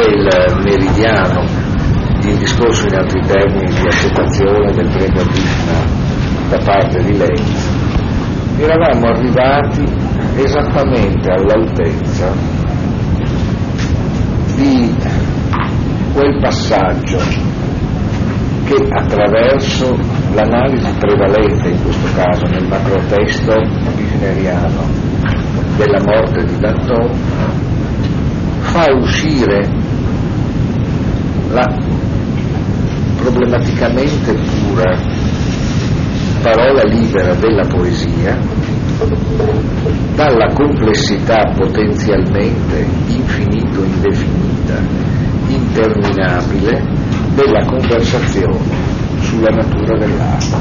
[0.00, 1.44] del meridiano,
[2.22, 6.08] il discorso in altri termini di accettazione del premio Krishna
[6.48, 7.44] da parte di lei,
[8.56, 9.84] eravamo arrivati
[10.36, 12.32] esattamente all'altezza
[14.56, 14.96] di
[16.14, 17.18] quel passaggio
[18.64, 19.96] che attraverso
[20.32, 23.54] l'analisi prevalente, in questo caso nel macrotesto
[23.96, 24.88] bisneriano,
[25.76, 27.10] della morte di Danton,
[28.60, 29.88] fa uscire
[31.50, 31.66] la
[33.16, 34.96] problematicamente pura
[36.42, 38.38] parola libera della poesia
[40.14, 44.78] dalla complessità potenzialmente infinito indefinita,
[45.48, 46.82] interminabile
[47.34, 48.58] della conversazione
[49.20, 50.56] sulla natura dell'arte.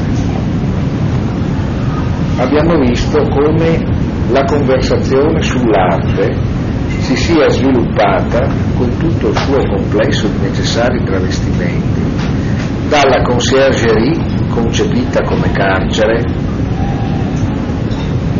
[2.38, 3.86] Abbiamo visto come
[4.32, 6.59] la conversazione sull'arte
[7.10, 8.46] si sia sviluppata
[8.76, 12.02] con tutto il suo complesso di necessari travestimenti,
[12.88, 14.16] dalla conciergerie
[14.50, 16.24] concepita come carcere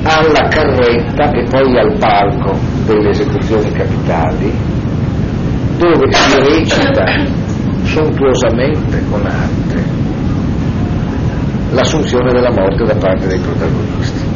[0.04, 4.54] alla carretta e poi al palco delle esecuzioni capitali,
[5.78, 7.06] dove si recita
[7.86, 9.84] sontuosamente con arte
[11.72, 14.29] l'assunzione della morte da parte dei protagonisti.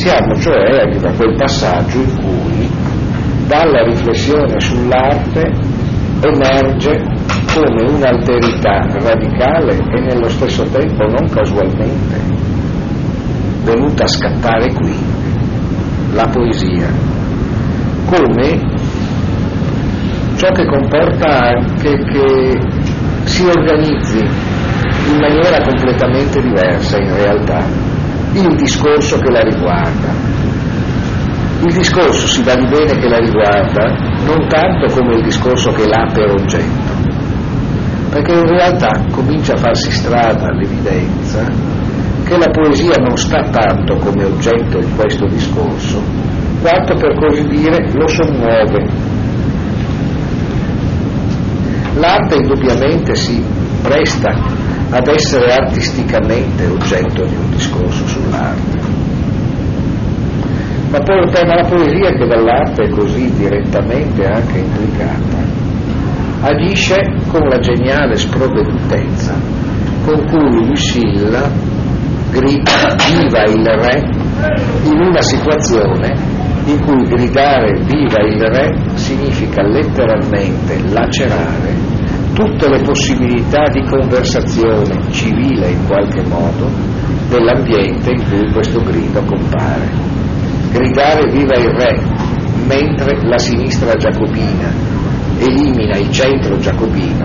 [0.00, 2.70] Siamo cioè a quel passaggio in cui
[3.46, 5.42] dalla riflessione sull'arte
[6.22, 7.04] emerge
[7.52, 12.18] come un'alterità radicale e nello stesso tempo non casualmente
[13.62, 14.96] venuta a scattare qui
[16.14, 16.88] la poesia
[18.06, 18.58] come
[20.36, 22.60] ciò che comporta anche che
[23.24, 24.18] si organizzi
[25.10, 27.90] in maniera completamente diversa in realtà
[28.32, 30.12] il discorso che la riguarda.
[31.62, 35.86] Il discorso si va di bene che la riguarda non tanto come il discorso che
[35.86, 36.92] l'ha per oggetto,
[38.10, 41.44] perché in realtà comincia a farsi strada l'evidenza
[42.24, 46.02] che la poesia non sta tanto come oggetto di questo discorso,
[46.62, 49.08] quanto per così dire lo sommuove
[52.00, 53.44] L'arte indubbiamente si
[53.82, 54.30] presta
[54.90, 58.78] ad essere artisticamente oggetto di un discorso sull'arte.
[60.90, 65.38] Ma poi il tema della poesia che dall'arte è così direttamente anche implicata,
[66.42, 66.96] agisce
[67.28, 69.34] con la geniale sprovvedutezza
[70.04, 71.48] con cui Lucilla
[72.30, 74.02] grida viva il re
[74.84, 76.14] in una situazione
[76.64, 81.69] in cui gridare viva il re significa letteralmente lacerare
[82.32, 86.68] tutte le possibilità di conversazione civile in qualche modo
[87.28, 89.88] dell'ambiente in cui questo grido compare.
[90.72, 92.00] Gridare viva il re
[92.66, 94.72] mentre la sinistra giacobina
[95.38, 97.24] elimina il centro giacobino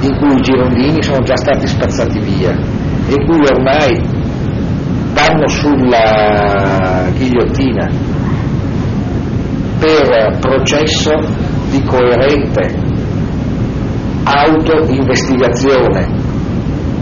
[0.00, 4.00] in cui i girondini sono già stati spazzati via e cui ormai
[5.14, 7.88] vanno sulla ghigliottina
[9.78, 11.12] per processo
[11.70, 12.92] di coerente
[14.24, 16.08] auto-investigazione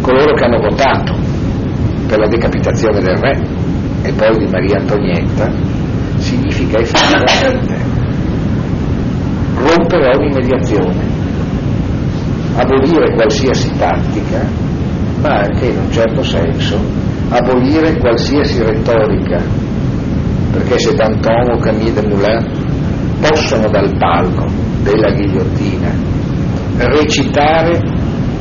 [0.01, 1.15] coloro che hanno votato
[2.07, 3.39] per la decapitazione del re
[4.03, 5.51] e poi di Maria Antonietta
[6.17, 7.77] significa effettivamente
[9.57, 11.09] rompere ogni mediazione
[12.57, 14.47] abolire qualsiasi tattica
[15.21, 16.79] ma anche in un certo senso
[17.31, 19.41] abolire qualsiasi retorica,
[20.51, 22.45] perché se Danton o Camille de Moulin
[23.21, 24.47] possono dal palco
[24.83, 26.10] della ghigliottina
[26.89, 27.81] recitare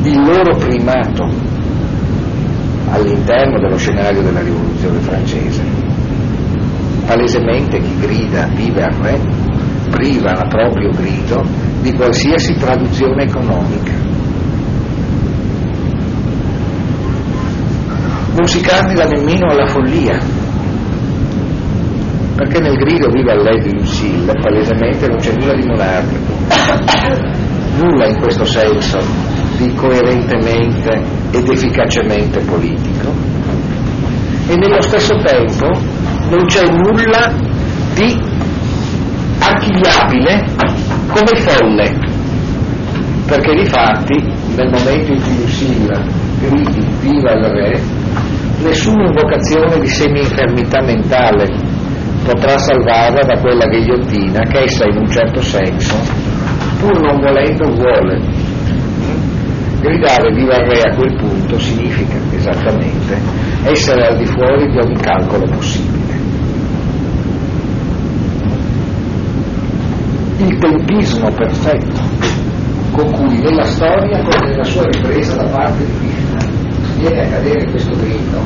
[0.03, 1.29] il loro primato
[2.89, 5.61] all'interno dello scenario della rivoluzione francese.
[7.05, 9.19] Palesemente chi grida vive al re
[9.89, 11.43] priva a proprio grido
[11.81, 14.09] di qualsiasi traduzione economica
[18.39, 20.17] non si candida nemmeno alla follia,
[22.35, 26.33] perché nel grido viva lei di Lucille palesemente non c'è nulla di monarchico,
[27.77, 28.99] nulla in questo senso
[29.57, 33.13] di coerentemente ed efficacemente politico.
[34.47, 35.67] E nello stesso tempo
[36.29, 37.33] non c'è nulla
[37.93, 38.17] di
[39.39, 40.45] archiviabile
[41.07, 42.17] come folle
[43.25, 44.15] perché di fatti
[44.55, 46.03] nel momento in cui Lucilla
[46.39, 47.81] gridi viva il re
[48.63, 51.45] nessuna invocazione di semi-infermità mentale
[52.23, 55.95] potrà salvarla da quella ghigliottina che essa in un certo senso,
[56.79, 58.19] pur non volendo vuole.
[59.81, 63.17] Gridare viva il re a quel punto significa esattamente
[63.63, 66.17] essere al di fuori di ogni calcolo possibile.
[70.37, 72.01] Il tempismo perfetto
[72.91, 76.37] con cui nella storia, con la sua ripresa da parte di Krishna,
[76.97, 78.41] viene a cadere questo grido,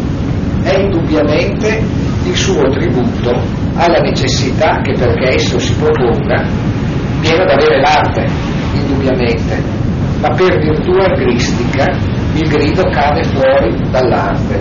[0.63, 1.81] è indubbiamente
[2.25, 3.31] il suo tributo
[3.75, 6.72] alla necessità che perché esso si proponga
[7.23, 8.25] viene ad avere l'arte,
[8.73, 9.63] indubbiamente,
[10.19, 11.85] ma per virtù agristica
[12.35, 14.59] il grido cade fuori dall'arte,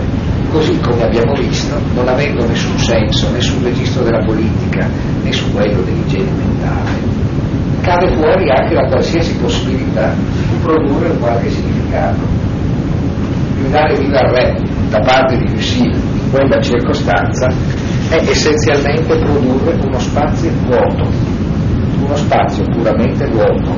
[0.49, 4.87] così come abbiamo visto, non avendo nessun senso né sul registro della politica
[5.21, 6.91] né su quello dell'igiene mentale,
[7.81, 12.21] cade fuori anche da qualsiasi possibilità di produrre un qualche significato.
[13.59, 17.47] Gridare viva il re da parte di Lucille in quella circostanza
[18.09, 21.32] è essenzialmente produrre uno spazio vuoto,
[22.03, 23.75] uno spazio puramente vuoto,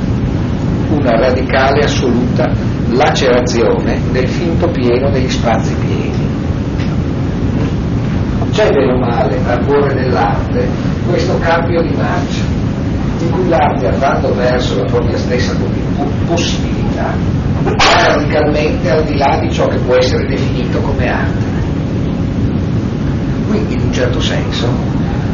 [0.90, 2.52] una radicale assoluta
[2.90, 6.34] lacerazione del finto pieno degli spazi pieni.
[8.52, 10.68] C'è bene o male al cuore dell'arte
[11.08, 12.44] questo cambio di marcia,
[13.20, 15.54] in cui l'arte andando verso la propria stessa
[16.26, 17.14] possibilità
[17.64, 21.54] va radicalmente al di là di ciò che può essere definito come arte.
[23.50, 24.68] Qui in un certo senso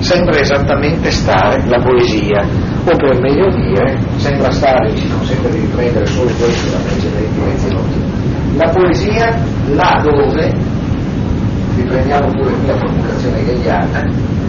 [0.02, 2.44] sembra esattamente stare la poesia,
[2.84, 8.12] o per meglio dire, sembra stare, ci consente di riprendere solo questo da precedenti lezioni,
[8.58, 9.40] la poesia
[9.74, 10.54] là dove,
[11.76, 14.04] riprendiamo pure qui la formulazione hegeliana,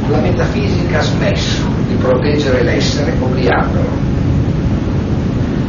[0.08, 3.90] la metafisica ha smesso di proteggere l'essere obliandolo,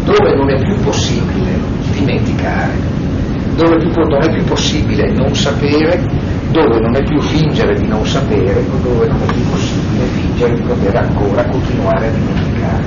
[0.05, 1.51] dove non è più possibile
[1.91, 2.71] dimenticare,
[3.55, 8.63] dove non è più possibile non sapere dove non è più fingere di non sapere
[8.83, 12.83] dove non è più possibile fingere di poter ancora continuare a dimenticare.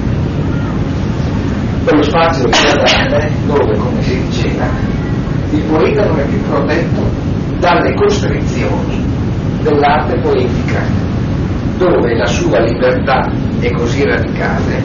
[1.82, 4.66] Quello spazio grande dove, come si diceva,
[5.50, 7.02] il poeta non è più protetto
[7.58, 9.04] dalle costrizioni
[9.62, 10.80] dell'arte poetica,
[11.78, 13.28] dove la sua libertà
[13.58, 14.80] è così radicale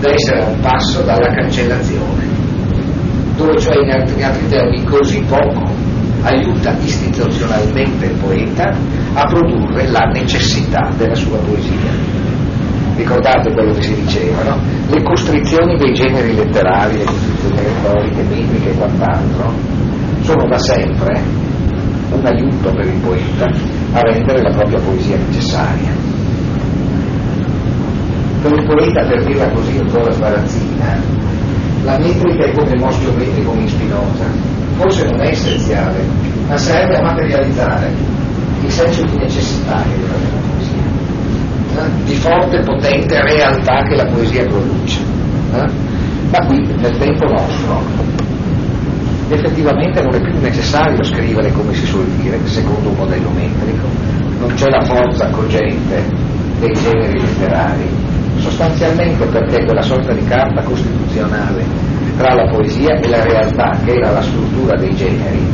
[0.00, 2.24] da essere a un passo dalla cancellazione,
[3.36, 5.75] dove cioè in altri, in altri termini così poco
[6.22, 8.74] aiuta istituzionalmente il poeta
[9.14, 12.24] a produrre la necessità della sua poesia.
[12.96, 14.60] Ricordate quello che si diceva, no?
[14.88, 19.52] Le costrizioni dei generi letterari, le costrizioni retoriche, metriche e quant'altro,
[20.22, 21.22] sono da sempre
[22.10, 23.44] un aiuto per il poeta
[23.92, 25.90] a rendere la propria poesia necessaria.
[28.42, 31.00] Per il poeta, per dirla così un po' sbarazzina,
[31.84, 34.24] la metrica è come moschio metrico in Spinoza,
[34.76, 36.04] forse non è essenziale,
[36.46, 37.90] ma serve a materializzare
[38.62, 42.04] il senso di necessità che deve avere la poesia, eh?
[42.04, 45.00] di forte, potente realtà che la poesia produce.
[45.52, 45.70] Eh?
[46.30, 47.82] Ma qui, nel tempo nostro,
[49.28, 53.86] effettivamente non è più necessario scrivere, come si suol dire, secondo un modello metrico,
[54.38, 56.04] non c'è la forza cogente
[56.58, 57.88] dei generi letterari,
[58.38, 64.10] sostanzialmente perché quella sorta di carta costituzionale tra la poesia e la realtà, che era
[64.10, 65.44] la struttura dei generi,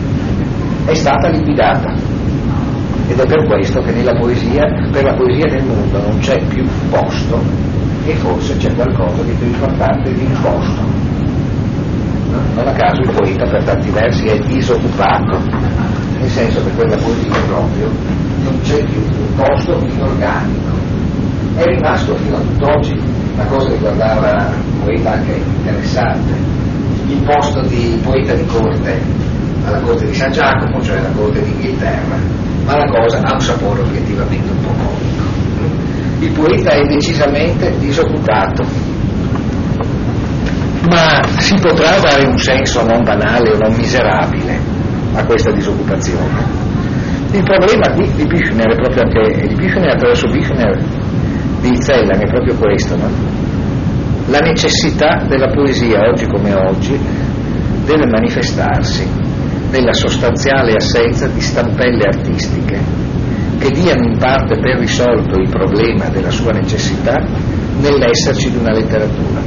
[0.87, 1.93] è stata liquidata.
[3.09, 6.64] Ed è per questo che nella poesia, per la poesia nel mondo non c'è più
[6.88, 7.41] posto
[8.06, 10.81] e forse c'è qualcosa di più importante di imposto.
[12.55, 15.38] Non a caso il poeta per tanti versi è disoccupato,
[16.19, 17.91] nel senso che quella poesia proprio
[18.44, 20.92] non c'è più un posto inorganico.
[21.54, 22.98] È rimasto fino a tutt'oggi
[23.34, 26.32] una cosa che guardava un poeta anche interessante,
[27.08, 29.00] il posto di poeta di corte
[29.65, 32.17] alla corte di San Giacomo, cioè alla corte d'Inghilterra,
[32.65, 35.31] ma la cosa ha un sapore obiettivamente un po' comico.
[36.20, 38.65] Il poeta è decisamente disoccupato,
[40.88, 44.58] ma si potrà dare un senso non banale o non miserabile
[45.15, 46.60] a questa disoccupazione.
[47.32, 51.02] Il problema qui di Bichner è proprio anche, di Bichner attraverso Bichner
[51.62, 53.08] di Zellan è proprio questo, no?
[54.26, 56.98] la necessità della poesia, oggi come oggi,
[57.84, 59.06] deve manifestarsi
[59.70, 62.78] nella sostanziale assenza di stampelle artistiche
[63.58, 67.16] che diano in parte per risolto il problema della sua necessità
[67.81, 69.40] nell'esserci di una letteratura.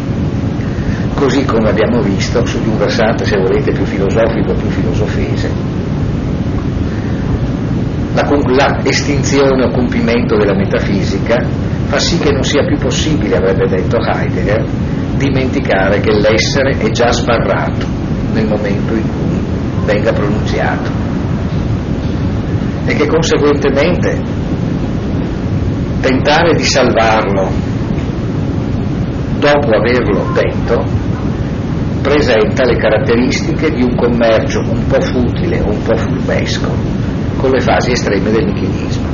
[1.15, 5.49] Così come abbiamo visto su di un versante, se volete, più filosofico, più filosofese.
[8.13, 11.37] La, la estinzione o compimento della metafisica
[11.87, 14.65] fa sì che non sia più possibile, avrebbe detto Heidegger,
[15.17, 17.85] dimenticare che l'essere è già sbarrato
[18.33, 19.39] nel momento in cui
[19.85, 20.91] venga pronunziato
[22.85, 24.21] e che conseguentemente
[26.01, 27.49] tentare di salvarlo
[29.39, 30.83] dopo averlo detto
[32.01, 36.69] presenta le caratteristiche di un commercio un po' futile un po' furbesco
[37.37, 39.04] con le fasi estreme del nichilismo.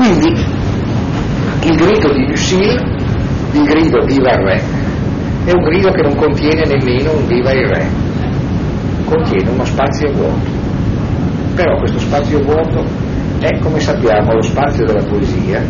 [0.00, 2.80] Quindi il grido di Lucille
[3.52, 4.62] il grido viva il re
[5.44, 7.86] è un grido che non contiene nemmeno un viva il re,
[9.04, 10.48] contiene uno spazio vuoto.
[11.54, 12.82] Però questo spazio vuoto
[13.40, 15.62] è, come sappiamo, lo spazio della poesia,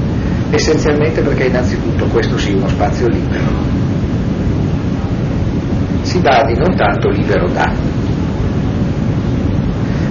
[0.50, 3.48] essenzialmente perché innanzitutto questo sia uno spazio libero.
[6.02, 7.72] Si dà di non tanto libero da.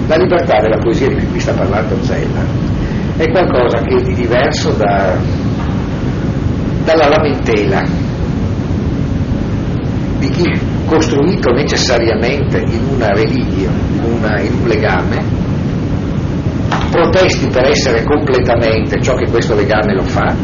[0.08, 2.79] La libertà della poesia di cui sta parlando Zella
[3.16, 5.16] è qualcosa che è di diverso da,
[6.84, 7.82] dalla lamentela
[10.18, 15.24] di chi costruito necessariamente in una religio, in, in un legame,
[16.90, 20.34] protesti per essere completamente ciò che questo legame lo fa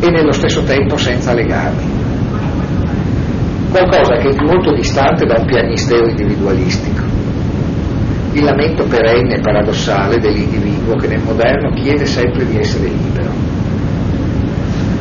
[0.00, 1.94] e nello stesso tempo senza legami.
[3.70, 7.04] Qualcosa che è molto distante da un piagnisteo individualistico.
[8.36, 13.30] Il lamento perenne e paradossale dell'individuo che nel moderno chiede sempre di essere libero,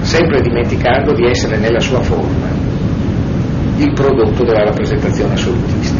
[0.03, 2.47] sempre dimenticando di essere nella sua forma,
[3.75, 5.99] il prodotto della rappresentazione assolutista.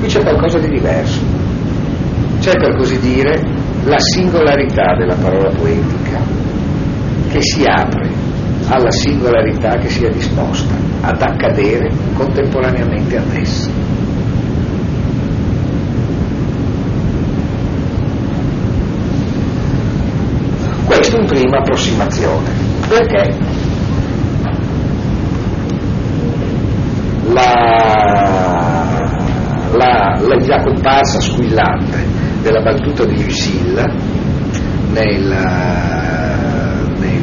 [0.00, 1.20] Qui c'è qualcosa di diverso,
[2.40, 3.40] c'è per così dire
[3.84, 6.20] la singolarità della parola poetica
[7.30, 8.10] che si apre
[8.66, 14.07] alla singolarità che sia disposta ad accadere contemporaneamente ad essa.
[20.88, 22.50] Questa è una prima approssimazione,
[22.88, 23.36] perché?
[27.26, 29.04] La,
[29.74, 32.06] la, la già comparsa squillante
[32.40, 33.84] della battuta di Lucille
[34.92, 35.26] nel,
[36.96, 37.22] nel,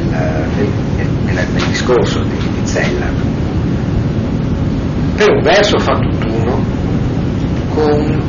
[1.24, 3.06] nel, nel discorso di, di Zella
[5.16, 6.62] per un verso fa tutt'uno
[7.74, 8.22] con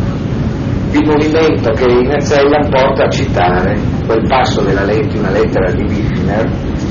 [0.94, 5.84] il movimento che in Zella porta a citare quel passo della lettera, una lettera di
[5.84, 6.50] Wichner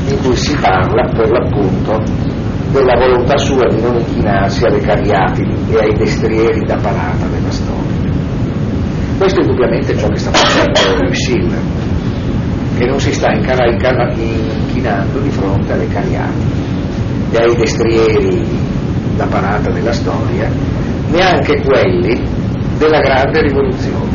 [0.08, 2.02] in cui si parla per l'appunto
[2.70, 8.12] della volontà sua di non inchinarsi alle cariatidi e ai destrieri da parata della storia.
[9.16, 11.56] Questo è indubbiamente ciò che sta facendo Lucille,
[12.76, 16.64] che non si sta inchinando di fronte alle cariatidi
[17.32, 18.42] e ai destrieri
[19.16, 20.50] da parata della storia,
[21.10, 22.22] neanche quelli
[22.76, 24.05] della grande rivoluzione.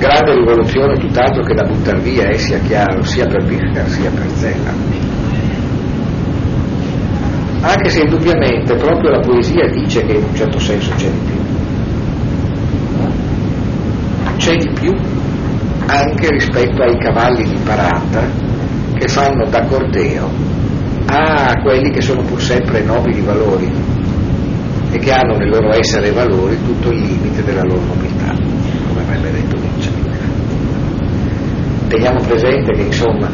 [0.00, 4.26] Grande rivoluzione tutt'altro che da buttare via, e sia chiaro, sia per Bircher sia per
[4.30, 4.72] Zella.
[7.60, 11.38] Anche se indubbiamente proprio la poesia dice che in un certo senso c'è di più.
[14.36, 14.90] C'è di più
[15.86, 18.22] anche rispetto ai cavalli di parata
[18.94, 20.30] che fanno da corteo
[21.06, 23.70] a quelli che sono pur sempre nobili valori
[24.92, 28.49] e che hanno nel loro essere valori tutto il limite della loro nobiltà,
[29.00, 29.90] come avrebbe detto Nietzsche
[31.88, 33.28] teniamo presente che insomma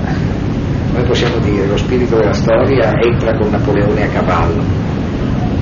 [0.92, 4.62] noi possiamo dire lo spirito della storia entra con Napoleone a cavallo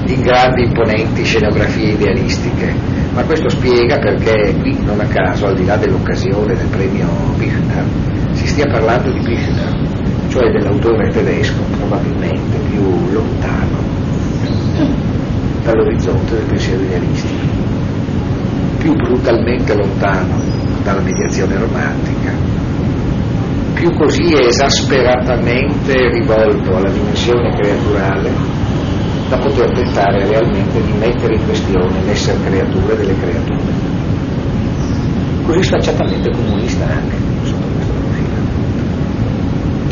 [0.07, 2.73] in grandi imponenti scenografie idealistiche
[3.15, 7.85] ma questo spiega perché qui non a caso al di là dell'occasione del premio Bichner
[8.33, 9.83] si stia parlando di Bichner
[10.29, 12.83] cioè dell'autore tedesco probabilmente più
[13.13, 13.83] lontano
[15.65, 17.64] dall'orizzonte del pensiero idealistico
[18.85, 20.39] più brutalmente lontano
[20.83, 22.33] dalla mediazione romantica
[23.73, 28.31] più così esasperatamente rivolto alla dimensione creaturale
[29.31, 33.73] da poter tentare realmente di mettere in questione l'essere creature delle creature.
[35.45, 38.37] Così sfacciatamente comunista anche sotto questo profilo.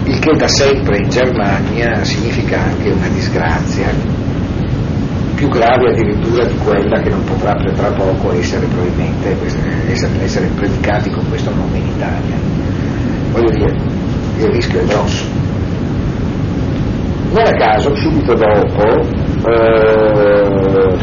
[0.05, 3.89] Il che da sempre in Germania significa anche una disgrazia,
[5.35, 9.37] più grave addirittura di quella che non potrà tra poco essere probabilmente
[9.89, 12.53] essere, essere predicati con questo nome in Italia
[13.33, 13.75] voglio dire,
[14.39, 15.25] il rischio è grosso.
[17.33, 18.83] Non a caso, subito dopo,
[19.49, 20.99] eh,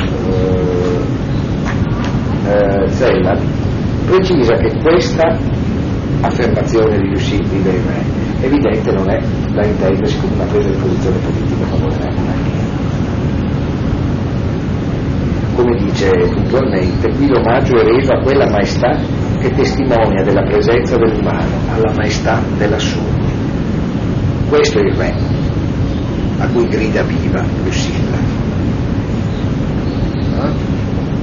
[2.46, 3.36] eh, Zella
[4.06, 5.38] precisa che questa
[6.22, 7.62] affermazione di Lucidi
[8.42, 9.20] è evidente non è
[9.54, 12.68] da intendersi come una presa di posizione politica a favore della monarchia.
[15.56, 18.98] Come dice puntualmente, qui l'omaggio è reso a quella maestà
[19.40, 23.18] che testimonia della presenza dell'umano, alla maestà della sua.
[24.50, 25.14] Questo è il re,
[26.40, 28.18] a cui grida viva Lucilla.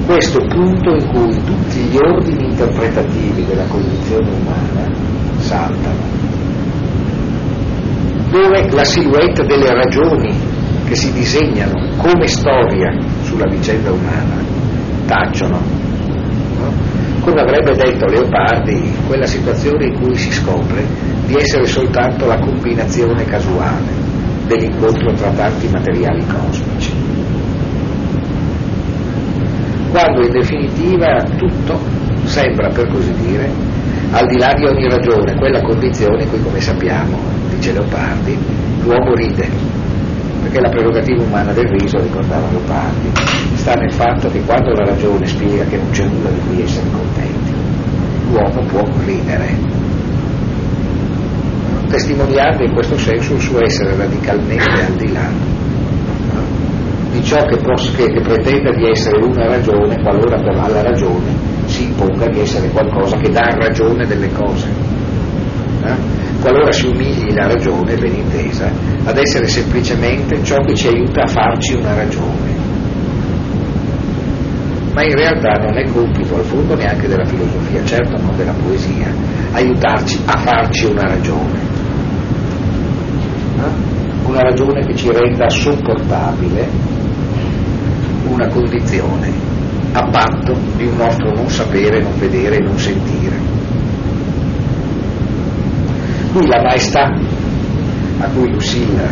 [0.06, 4.88] Questo punto in cui tutti gli ordini interpretativi della condizione umana
[5.38, 6.14] saltano,
[8.30, 10.32] dove la silhouette delle ragioni
[10.86, 14.45] che si disegnano come storia sulla vicenda umana
[15.06, 15.86] tacciono
[17.26, 20.84] come avrebbe detto Leopardi, quella situazione in cui si scopre
[21.26, 23.90] di essere soltanto la combinazione casuale
[24.46, 26.92] dell'incontro tra tanti materiali cosmici.
[29.90, 31.80] Quando in definitiva tutto
[32.26, 33.50] sembra, per così dire,
[34.12, 37.18] al di là di ogni ragione, quella condizione in cui, come sappiamo,
[37.50, 38.38] dice Leopardi,
[38.84, 39.48] l'uomo ride,
[40.46, 43.10] perché la prerogativa umana del riso, ricordava Leopardi,
[43.54, 46.86] sta nel fatto che quando la ragione spiega che non c'è nulla di cui essere
[46.90, 47.52] contenti,
[48.30, 49.74] l'uomo può ridere
[51.88, 55.28] testimoniando in questo senso il suo essere radicalmente al di là
[57.12, 61.84] di ciò che, posso, che, che pretenda di essere una ragione qualora alla ragione si
[61.84, 64.68] imponga di essere qualcosa che dà ragione delle cose.
[65.82, 66.25] Eh?
[66.46, 68.70] Qualora si umili la ragione, ben intesa,
[69.02, 72.54] ad essere semplicemente ciò che ci aiuta a farci una ragione.
[74.94, 79.12] Ma in realtà non è compito al fondo neanche della filosofia, certo non della poesia,
[79.54, 81.58] aiutarci a farci una ragione
[84.24, 86.68] una ragione che ci renda sopportabile
[88.28, 89.32] una condizione
[89.90, 93.45] a patto di un nostro non sapere, non vedere, non sentire.
[96.36, 97.04] Qui la maestà?
[98.18, 99.08] A cui Lucilla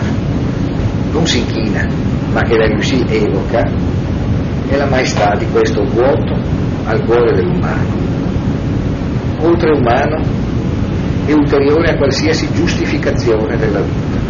[1.10, 1.88] non si inchina,
[2.30, 3.62] ma che la Lucilla evoca,
[4.68, 6.38] è la maestà di questo vuoto
[6.84, 7.96] al cuore dell'umano,
[9.40, 10.20] oltreumano
[11.24, 14.22] e ulteriore a qualsiasi giustificazione della vita.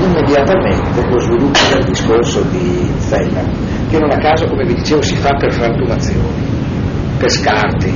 [0.00, 3.50] immediatamente lo sviluppo del discorso di Zeller,
[3.90, 6.55] che non a caso, come vi dicevo, si fa per frantumazioni,
[7.18, 7.92] per scarti,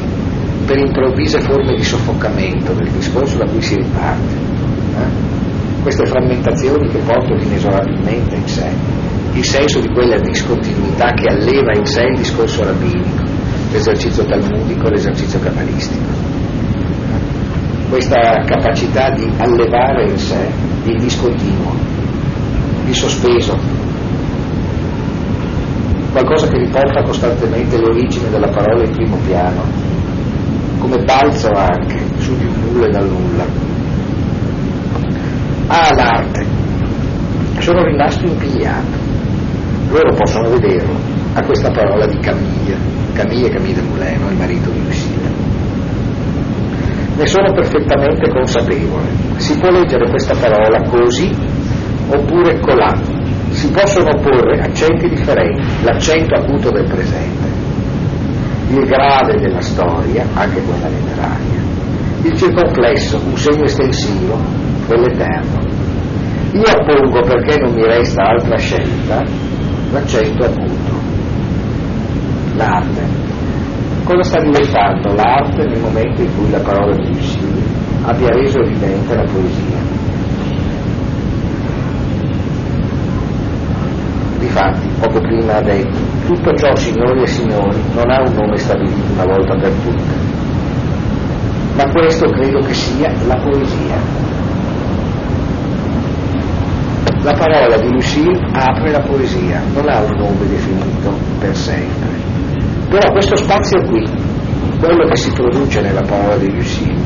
[0.66, 4.34] per improvvise forme di soffocamento del discorso da cui si riparte.
[4.34, 5.82] Eh?
[5.82, 8.98] Queste frammentazioni che portano inesorabilmente in sé
[9.32, 13.22] il senso di quella discontinuità che alleva in sé il discorso rabbinico,
[13.70, 16.28] l'esercizio talmudico, l'esercizio cabalistico.
[17.88, 20.48] Questa capacità di allevare in sé
[20.84, 21.74] il discontinuo,
[22.84, 23.56] di sospeso,
[26.10, 29.62] qualcosa che riporta costantemente l'origine della parola in primo piano,
[30.78, 33.44] come balzo anche su di un nulla e dal nulla.
[35.68, 36.46] Ah, l'arte,
[37.58, 38.98] sono rimasto impigliato,
[39.90, 40.94] loro possono vederlo,
[41.34, 42.76] a questa parola di Camille,
[43.12, 45.28] Camille Camille de Moulin, il marito di Lucilla.
[47.16, 49.04] Ne sono perfettamente consapevole.
[49.36, 51.30] Si può leggere questa parola così
[52.08, 53.19] oppure colà.
[53.60, 57.46] Si possono opporre accenti differenti, l'accento acuto del presente,
[58.70, 61.60] il grave della storia, anche quella letteraria,
[62.22, 64.38] il circonflesso, un segno estensivo,
[64.86, 65.58] quell'eterno.
[66.52, 69.22] Io appongo, perché non mi resta altra scelta,
[69.92, 70.92] l'accento acuto,
[72.54, 73.02] l'arte.
[74.04, 77.62] Cosa sta diventando l'arte nel momento in cui la parola di Lucille
[78.04, 79.89] abbia reso evidente la poesia?
[84.50, 89.12] Difatti, poco prima ha detto, tutto ciò, signori e signori, non ha un nome stabilito
[89.12, 90.12] una volta per tutte.
[91.76, 93.96] Ma questo credo che sia la poesia.
[97.22, 102.08] La parola di Lucille apre la poesia, non ha un nome definito per sempre.
[102.88, 104.04] Però questo spazio qui,
[104.80, 107.00] quello che si produce nella parola di Lucille,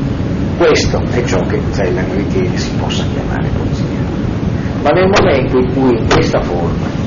[0.57, 4.01] questo è ciò che Zellan ritiene si possa chiamare poesia.
[4.81, 7.04] Ma nel momento in cui in questa forma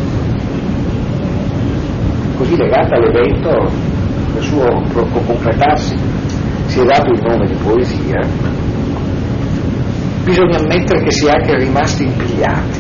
[2.38, 3.51] così legata all'evento,
[4.33, 4.83] nel suo
[5.27, 5.96] completarsi,
[6.66, 8.20] si è dato il nome di poesia,
[10.22, 12.79] bisogna ammettere che si è anche rimasti impigliati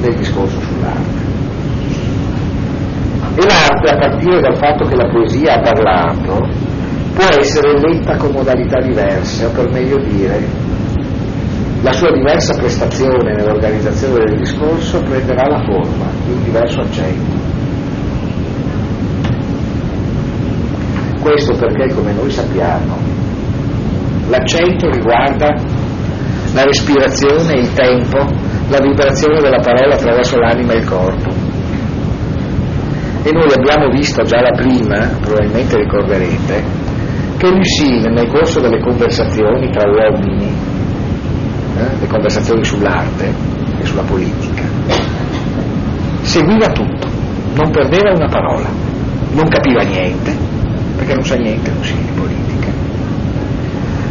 [0.00, 1.24] nel discorso sull'arte.
[3.34, 6.48] E l'arte, a partire dal fatto che la poesia ha parlato,
[7.14, 10.64] può essere letta con modalità diverse, o per meglio dire,
[11.82, 17.45] la sua diversa prestazione nell'organizzazione del discorso prenderà la forma di un diverso accento.
[21.26, 22.96] Questo perché, come noi sappiamo,
[24.28, 25.52] l'accento riguarda
[26.54, 28.18] la respirazione, il tempo,
[28.68, 31.28] la vibrazione della parola attraverso l'anima e il corpo.
[33.24, 36.62] E noi abbiamo visto già la prima, probabilmente ricorderete,
[37.38, 43.34] che Lucille nel corso delle conversazioni tra uomini, eh, le conversazioni sull'arte
[43.80, 44.62] e sulla politica,
[46.22, 47.08] seguiva tutto,
[47.56, 48.68] non perdeva una parola,
[49.32, 50.45] non capiva niente,
[50.96, 52.72] perché non sa niente così di politica,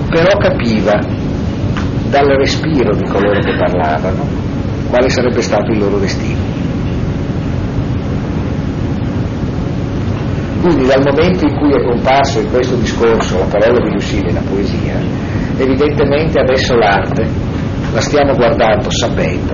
[0.10, 1.00] però capiva
[2.10, 4.26] dal respiro di coloro che parlavano
[4.90, 6.54] quale sarebbe stato il loro destino.
[10.62, 14.34] Quindi dal momento in cui è comparso in questo discorso la parola di Lucille e
[14.34, 15.00] la poesia,
[15.58, 17.28] evidentemente adesso l'arte
[17.94, 19.54] la stiamo guardando sapendo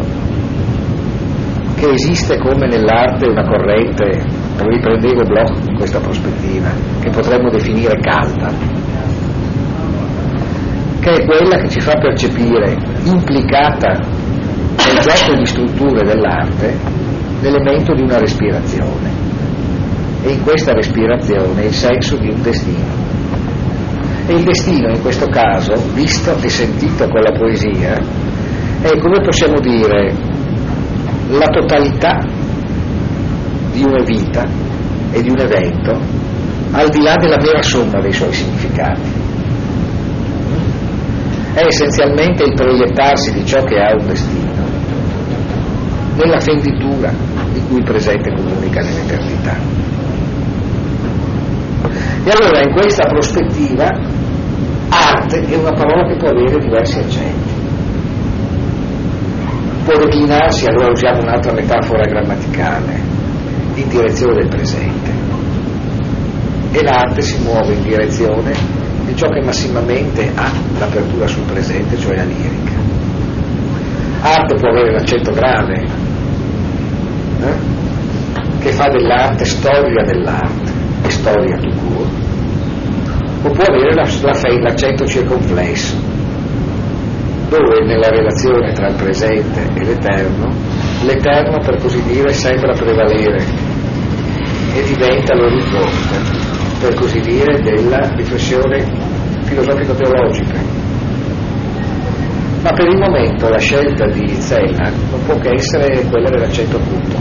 [1.75, 6.69] che esiste come nell'arte una corrente riprendevo Bloch in questa prospettiva,
[6.99, 8.51] che potremmo definire calda,
[10.99, 13.97] che è quella che ci fa percepire implicata
[14.85, 16.77] nel gioco di strutture dell'arte
[17.41, 19.09] l'elemento di una respirazione
[20.23, 23.09] e in questa respirazione il senso di un destino.
[24.27, 27.97] E il destino in questo caso, visto e sentito con la poesia,
[28.81, 30.13] è come possiamo dire
[31.29, 32.17] la totalità
[33.71, 34.47] di una vita
[35.11, 35.99] e di un evento
[36.71, 39.19] al di là della vera somma dei suoi significati.
[41.53, 44.63] È essenzialmente il proiettarsi di ciò che ha un destino
[46.15, 47.11] nella fenditura
[47.51, 49.55] di cui il presente comunica nell'eternità.
[52.23, 53.89] E allora in questa prospettiva
[54.89, 57.59] arte è una parola che può avere diversi accenti.
[59.83, 62.99] Può declinarsi, allora usiamo un'altra metafora grammaticale,
[63.75, 65.11] in direzione del presente.
[66.71, 68.53] E l'arte si muove in direzione
[69.05, 72.71] di ciò che massimamente ha l'apertura sul presente, cioè la lirica.
[74.21, 75.85] Arte può avere l'accento grave,
[77.41, 77.79] eh?
[78.59, 80.71] che fa dell'arte storia dell'arte
[81.03, 82.11] e storia tu court,
[83.43, 85.95] o può avere la, la, l'accento circonflesso,
[87.49, 90.53] dove nella relazione tra il presente e l'eterno,
[91.05, 93.60] l'eterno per così dire sembra prevalere
[94.73, 96.15] e diventa l'orizzonte,
[96.79, 98.85] per così dire, della riflessione
[99.43, 100.59] filosofico-teologica.
[102.61, 107.17] Ma per il momento la scelta di Zella non può che essere quella dell'accento acuto,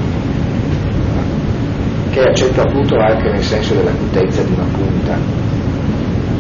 [2.11, 5.17] che è accento acuto anche nel senso dell'acutezza di una punta,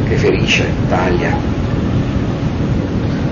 [0.06, 1.34] che ferisce, taglia,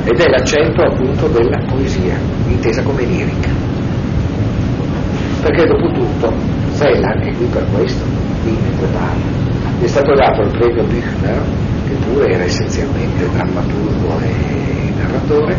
[0.04, 2.16] ed è l'accento appunto della poesia,
[2.48, 3.67] intesa come lirica.
[5.48, 6.30] Perché dopo tutto
[6.72, 8.04] Zella, anche qui per questo,
[8.42, 11.40] qui mentre parla, è stato dato il premio Büchner,
[11.88, 15.56] che pure era essenzialmente drammaturgo e narratore,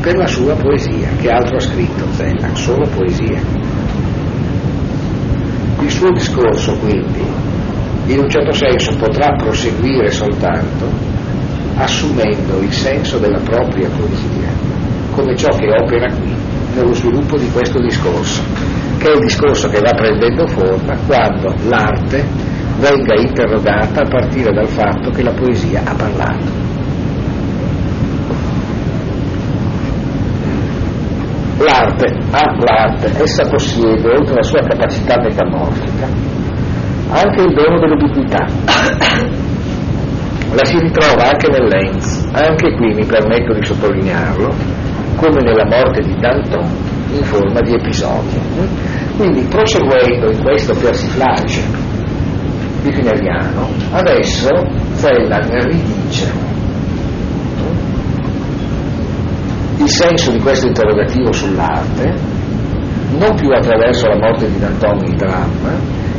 [0.00, 3.38] per la sua poesia, che altro ha scritto Zella, solo poesia.
[5.80, 7.22] Il suo discorso quindi,
[8.06, 10.86] in un certo senso, potrà proseguire soltanto
[11.76, 14.48] assumendo il senso della propria poesia,
[15.14, 16.37] come ciò che opera qui,
[16.74, 18.42] nello sviluppo di questo discorso,
[18.98, 22.24] che è il discorso che va prendendo forma quando l'arte
[22.78, 26.66] venga interrogata a partire dal fatto che la poesia ha parlato.
[31.58, 36.06] L'arte ha l'arte, essa possiede, oltre alla sua capacità metamorfica,
[37.10, 38.46] anche il dono dell'ubiquità.
[40.54, 44.54] La si ritrova anche nell'Enz, anche qui mi permetto di sottolinearlo,
[45.18, 46.64] come nella morte di Danton,
[47.12, 48.40] in forma di episodio.
[49.16, 51.60] Quindi proseguendo in questo persiflage
[52.82, 54.48] bifineriano, adesso
[54.92, 56.46] Zellan ridice
[59.78, 62.14] il senso di questo interrogativo sull'arte,
[63.18, 65.72] non più attraverso la morte di Danton il dramma,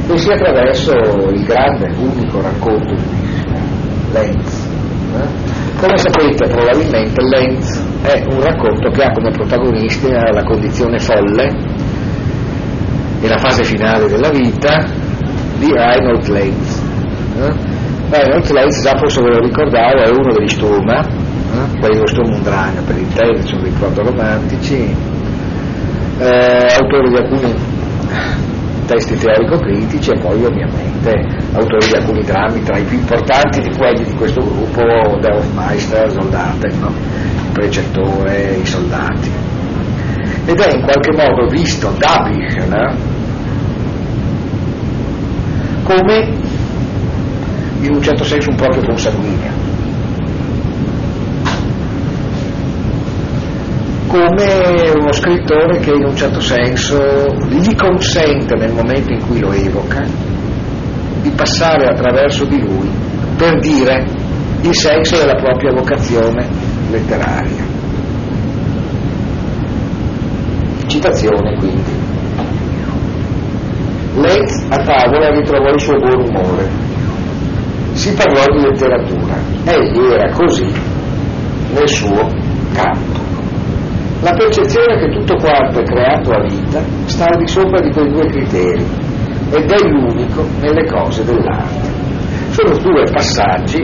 [0.08, 4.68] bensì attraverso il grande, unico racconto di Lenz.
[5.16, 5.28] Eh?
[5.80, 11.54] Come sapete probabilmente Lenz è un racconto che ha come protagonista la condizione folle
[13.22, 14.86] e la fase finale della vita
[15.58, 16.82] di Reinhold Lenz.
[17.38, 17.54] Eh?
[18.10, 21.80] Reinhold Lenz, già forse ve lo ricordavo, è uno degli Sturma, eh?
[21.80, 24.96] quelli dello Sturm und Drang per intendere, sono dei proto-romantici,
[26.20, 27.54] eh, autore di alcuni
[28.88, 31.14] testi teorico-critici e poi ovviamente
[31.54, 34.82] autori di alcuni drammi tra i più importanti di quelli di questo gruppo,
[35.20, 36.92] Der Hofmeister, Soldaten, no?
[37.52, 39.32] Precettore, i soldati.
[40.46, 43.18] Ed è in qualche modo visto da Büchner
[45.84, 46.28] come
[47.82, 49.70] in un certo senso un proprio consanguineo.
[54.10, 59.52] come uno scrittore che in un certo senso gli consente nel momento in cui lo
[59.52, 60.04] evoca
[61.22, 62.90] di passare attraverso di lui
[63.38, 64.04] per dire
[64.62, 67.64] il senso della propria vocazione letteraria.
[70.88, 71.92] Citazione quindi.
[74.16, 76.68] Lenz a tavola ritrovò il suo buon umore.
[77.94, 79.36] Si parlò di letteratura.
[79.66, 80.72] Egli era così
[81.74, 82.28] nel suo
[82.74, 83.28] campo.
[84.22, 88.12] La percezione che tutto quanto è creato a vita sta al di sopra di quei
[88.12, 88.86] due criteri,
[89.52, 91.90] ed è l'unico nelle cose dell'arte.
[92.50, 93.82] Sono due passaggi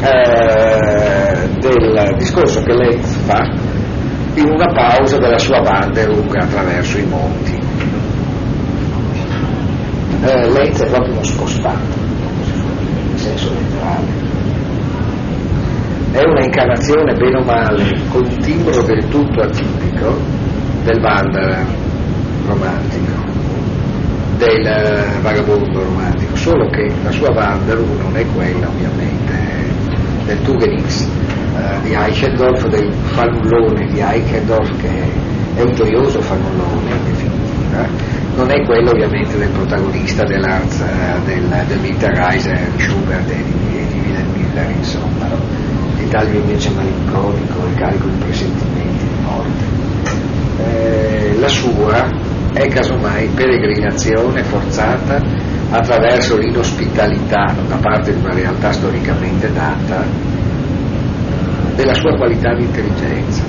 [0.00, 3.44] eh, del discorso che Lenz fa
[4.34, 7.58] in una pausa della sua Wanderung attraverso i monti.
[10.22, 11.94] Eh, Lenz è proprio uno spostato,
[13.08, 14.24] nel senso letterale.
[16.12, 20.18] È una incarnazione bene o male con un timbro del tutto atipico
[20.84, 21.66] del Wanderer
[22.46, 23.24] romantico,
[24.38, 29.65] del vagabondo romantico, solo che la sua Wanderung non è quella ovviamente
[30.26, 34.88] del Tugenix eh, di Eichendorff, del fannullone di Eichendorff che
[35.54, 37.88] è un gioioso fannullone in definitiva,
[38.36, 43.86] non è quello ovviamente del protagonista dell'Arz, eh, del, del Winterreise di Schubert e di,
[43.92, 45.38] di Wilhelm Miller, insomma, no?
[45.98, 49.64] l'Italia invece malinconico e carico di presentimenti di morte.
[50.58, 52.08] Eh, la sua
[52.52, 55.20] è casomai peregrinazione forzata
[55.70, 60.04] attraverso l'inospitalità da parte di una realtà storicamente data
[61.74, 63.42] della sua qualità di intelligenza.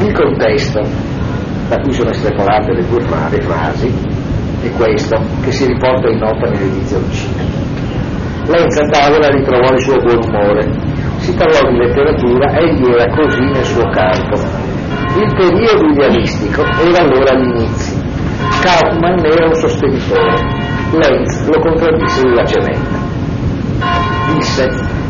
[0.00, 0.80] Il contesto
[1.68, 3.92] da cui sono estrapolate le due frasi
[4.62, 7.42] è questo che si riporta in nota nell'edizione 5.
[8.46, 10.70] Lenza a tavola ritrovò il suo buon umore,
[11.24, 14.36] si parlò di letteratura, egli era così nel suo campo.
[15.16, 17.96] Il periodo idealistico era allora all'inizio.
[18.60, 20.34] Kaufmann ne era un sostenitore.
[20.92, 22.98] Lenz lo contraddisse vivacemente.
[24.34, 24.64] Disse,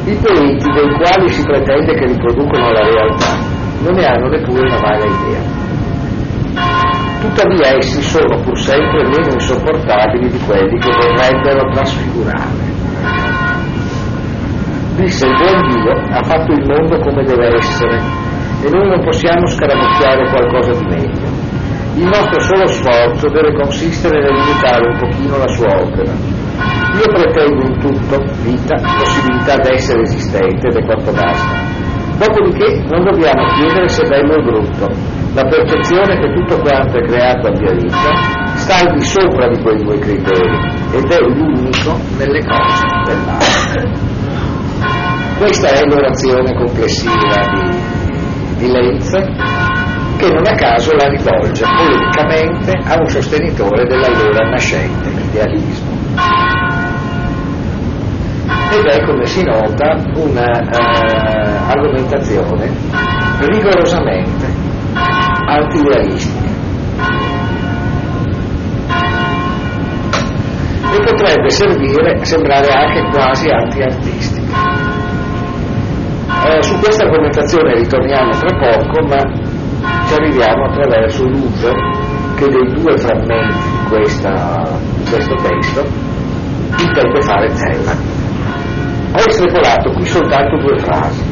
[0.04, 4.80] i poeti dei quali si pretende che riproducono la realtà non ne hanno neppure una
[4.80, 5.40] vaga idea.
[7.22, 12.73] Tuttavia essi sono pur sempre meno insopportabili di quelli che vorrebbero trasfigurare
[14.96, 17.98] disse il buon Dio ha fatto il mondo come deve essere
[18.62, 21.28] e noi non possiamo scaramucchiare qualcosa di meglio.
[21.96, 26.12] Il nostro solo sforzo deve consistere nel limitare un pochino la sua opera.
[26.94, 31.72] Io pretendo in tutto vita, possibilità d'essere esistente ed è quanto basta.
[32.16, 34.88] Dopodiché non dobbiamo chiedere se è bello o brutto.
[35.34, 38.14] La percezione che tutto quanto è creato abbia vita
[38.54, 40.56] sta al di sopra di quei due criteri
[40.92, 44.03] ed è l'unico nelle cose dell'arte.
[45.44, 47.68] Questa è l'orazione complessiva di,
[48.56, 49.10] di Lenz
[50.16, 55.98] che non a caso la rivolge polemicamente a un sostenitore dell'allora nascente idealismo.
[58.72, 64.46] Ed è, come si nota, un'argomentazione uh, rigorosamente
[65.46, 66.48] anti-idealistica.
[70.90, 74.73] E potrebbe servire, sembrare anche quasi anti-artistica.
[76.46, 79.18] Eh, su questa argomentazione ritorniamo tra poco, ma
[80.06, 81.72] ci arriviamo attraverso l'uso
[82.36, 85.82] che dei due frammenti di, questa, di questo testo
[86.76, 87.92] intende fare Zella.
[89.12, 91.22] Ho estrapolato qui soltanto due frasi.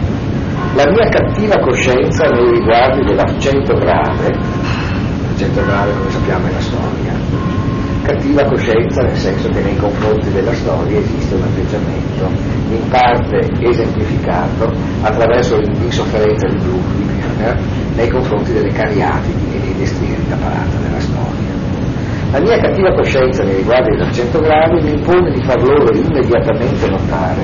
[0.76, 4.30] La mia cattiva coscienza nei riguardi dell'accento grave,
[5.28, 7.12] l'accento grave come sappiamo è la storia,
[8.02, 12.26] cattiva coscienza nel senso che nei confronti della storia esiste un atteggiamento
[12.70, 14.70] in parte esemplificato
[15.02, 17.58] attraverso l'insofferenza di Büchner
[17.94, 21.50] nei confronti delle cariatidi e dei destrieri da parata della storia.
[22.32, 27.42] La mia cattiva coscienza nei riguardi dell'accento grave mi impone di far loro immediatamente notare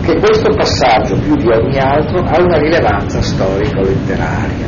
[0.00, 4.66] che questo passaggio più di ogni altro ha una rilevanza storico-letteraria.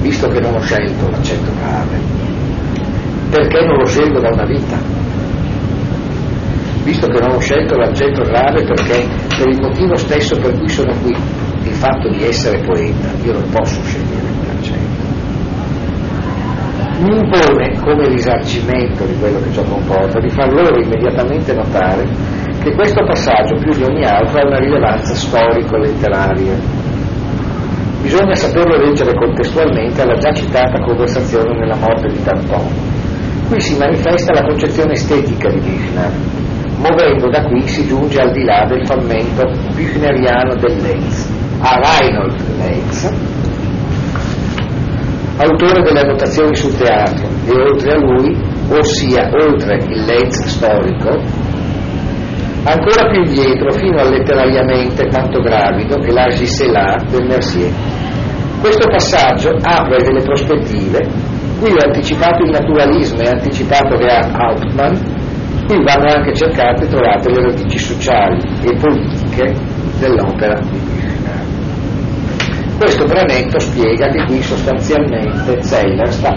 [0.00, 1.98] Visto che non ho scelto l'accento grave,
[3.34, 4.78] perché non lo scelgo da una vita.
[6.84, 10.94] Visto che non ho scelto l'argento grave perché per il motivo stesso per cui sono
[11.02, 11.16] qui,
[11.64, 15.02] il fatto di essere poeta, io non posso scegliere l'argento.
[17.00, 22.06] Mi impone, come risarcimento di quello che ciò comporta, di far loro immediatamente notare
[22.62, 26.54] che questo passaggio più di ogni altro ha una rilevanza storico-letteraria.
[28.00, 32.93] Bisogna saperlo leggere contestualmente alla già citata conversazione nella morte di Danton
[33.48, 36.10] Qui si manifesta la concezione estetica di Büchner.
[36.78, 39.42] Muovendo da qui si giunge al di là del frammento
[39.74, 41.30] büchneriano del Lenz,
[41.60, 43.10] a Reinhold Lenz,
[45.38, 48.36] autore delle annotazioni sul teatro, e oltre a lui,
[48.68, 51.10] ossia oltre il Lenz storico,
[52.64, 57.72] ancora più indietro fino al letterariamente tanto gravido e la del Mercier.
[58.60, 61.33] Questo passaggio apre delle prospettive
[61.64, 64.92] Qui ho anticipato il naturalismo e anticipato Real Hauptmann,
[65.66, 69.54] qui vanno anche cercate e trovate le radici sociali e politiche
[69.98, 71.40] dell'opera di Büchner.
[72.76, 76.36] questo branetto spiega che qui sostanzialmente Zeller sta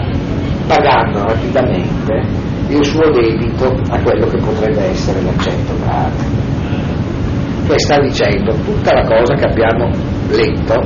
[0.66, 2.22] pagando rapidamente
[2.68, 6.24] il suo debito a quello che potrebbe essere l'accento grave.
[7.66, 9.90] Cioè sta dicendo tutta la cosa che abbiamo
[10.30, 10.80] letto,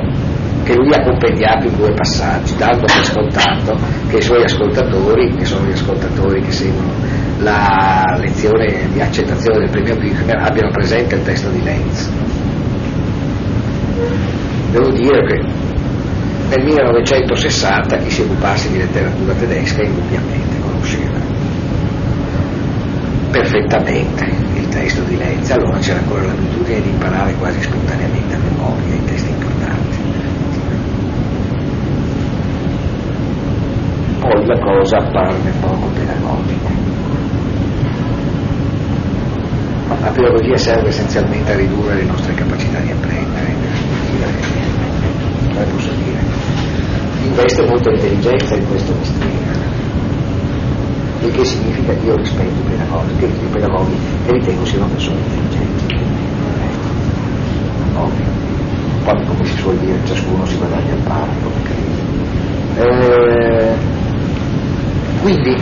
[0.64, 3.76] che lui ha compendiato in due passaggi, dando per scontato
[4.08, 6.92] che i suoi ascoltatori, che sono gli ascoltatori che seguono
[7.38, 12.10] la lezione di accettazione del premio Büchner, abbiano presente il testo di Lenz.
[14.70, 15.40] Devo dire che
[16.48, 21.18] nel 1960 chi si occupasse di letteratura tedesca indubbiamente conosceva
[23.30, 28.94] perfettamente il testo di Lenz, allora c'era ancora l'abitudine di imparare quasi spontaneamente a memoria
[28.94, 29.51] i testi importanti.
[34.22, 36.70] Poi la cosa apparve poco pedagogica.
[40.00, 43.54] La pedagogia serve essenzialmente a ridurre le nostre capacità di apprendere,
[45.50, 46.20] come posso dire,
[47.24, 49.58] investe molta intelligenza in questo mestiere,
[51.22, 55.18] il che significa che io rispetto i pedagogi, che i pedagoghi e ritengo siano persone
[55.18, 55.94] intelligenti.
[57.96, 58.26] Ovvio.
[59.04, 61.60] Poi come si suol dire, ciascuno si guadagna il pane, come
[62.74, 64.00] Eh,
[65.22, 65.56] quindi,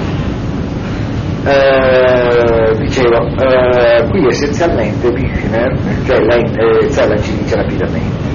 [1.44, 8.28] eh, dicevo, eh, qui essenzialmente Büchner, cioè la, eh, Zella ci dice rapidamente,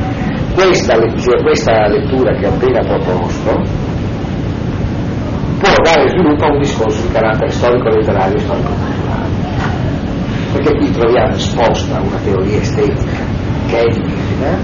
[0.53, 0.97] questa,
[1.41, 3.61] questa lettura che ho appena proposto
[5.59, 9.33] può dare sviluppo a un discorso di carattere storico-letterario e storico-culturale.
[10.53, 13.17] Perché qui troviamo esposta una teoria estetica
[13.67, 14.57] che è di Büchner,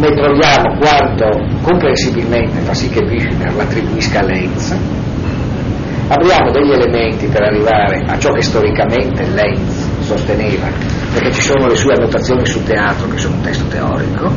[0.00, 1.28] ne troviamo quanto
[1.62, 4.74] comprensibilmente fa sì che Büchner l'attribuisca a Lenz,
[6.10, 10.66] abbiamo degli elementi per arrivare a ciò che storicamente Lenz sosteneva,
[11.12, 14.32] perché ci sono le sue annotazioni sul teatro che sono un testo teorico,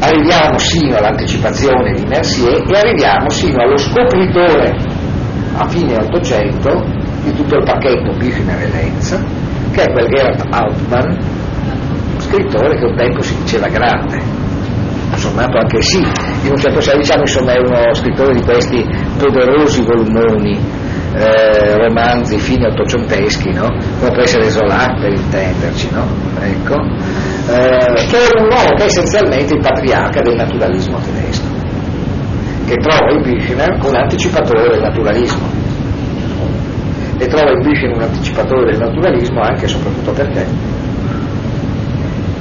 [0.00, 4.76] arriviamo sino all'anticipazione di Mercier e arriviamo sino allo scopritore
[5.56, 6.84] a fine Ottocento
[7.22, 9.18] di tutto il pacchetto Büchner e Lenz,
[9.72, 11.18] che è quel Gerhard Altmann,
[12.18, 14.33] scrittore che un tempo si diceva grande,
[15.34, 18.86] sommato anche sì, in un certo senso diciamo insomma è uno scrittore di questi
[19.18, 20.58] poderosi volumoni
[21.16, 23.68] eh, romanzi fine ottocenteschi, no?
[23.98, 26.06] come può essere Zola per intenderci, no?
[26.40, 26.74] ecco.
[27.50, 31.52] eh, che è un uomo che è essenzialmente il patriarca del naturalismo tedesco,
[32.66, 35.62] che trova in Büchner un anticipatore del naturalismo
[37.16, 40.46] e trova in Büchner un anticipatore del naturalismo anche e soprattutto perché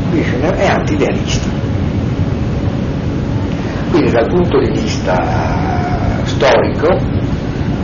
[0.09, 1.72] Büchner è antidealista.
[3.93, 5.15] Quindi dal punto di vista
[6.23, 6.97] storico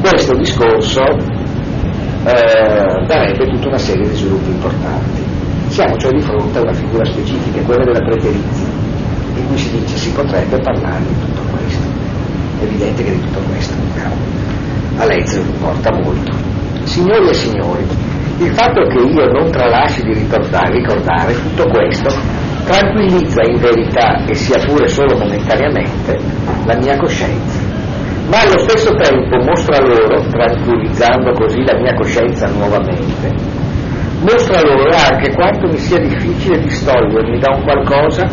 [0.01, 1.03] questo discorso
[2.23, 5.21] eh, darebbe tutta una serie di sviluppi importanti.
[5.67, 8.65] Siamo cioè di fronte a una figura specifica, quella della preterizia,
[9.35, 11.87] in cui si dice si potrebbe parlare di tutto questo.
[12.59, 13.73] È evidente che di tutto questo
[14.97, 16.35] a lei se importa molto.
[16.85, 17.85] Signori e signori,
[18.39, 22.09] il fatto che io non tralasci di ricordare, ricordare tutto questo
[22.65, 26.17] tranquillizza in verità, e sia pure solo momentaneamente,
[26.65, 27.69] la mia coscienza
[28.29, 33.33] ma allo stesso tempo mostra loro, tranquillizzando così la mia coscienza nuovamente,
[34.21, 38.27] mostra loro anche quanto mi sia difficile distogliermi da un qualcosa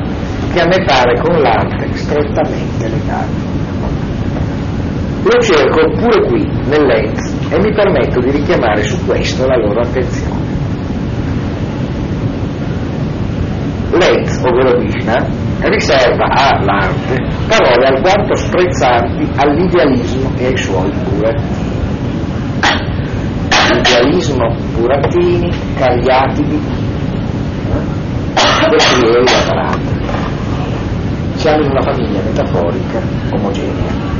[0.52, 3.54] che a me pare con l'arte strettamente legato.
[5.22, 10.45] Lo cerco pure qui, nell'Enz, e mi permetto di richiamare su questo la loro attenzione.
[14.46, 15.26] Lenz, ovvero Vishna,
[15.60, 21.74] riserva all'arte parole alquanto sprezzanti all'idealismo e ai suoi burattini.
[23.78, 26.54] Idealismo, burattini, cagliatidi,
[27.72, 28.04] eh?
[28.70, 29.94] Destrieri da parata.
[31.34, 33.00] Siamo in una famiglia metaforica
[33.32, 34.14] omogenea.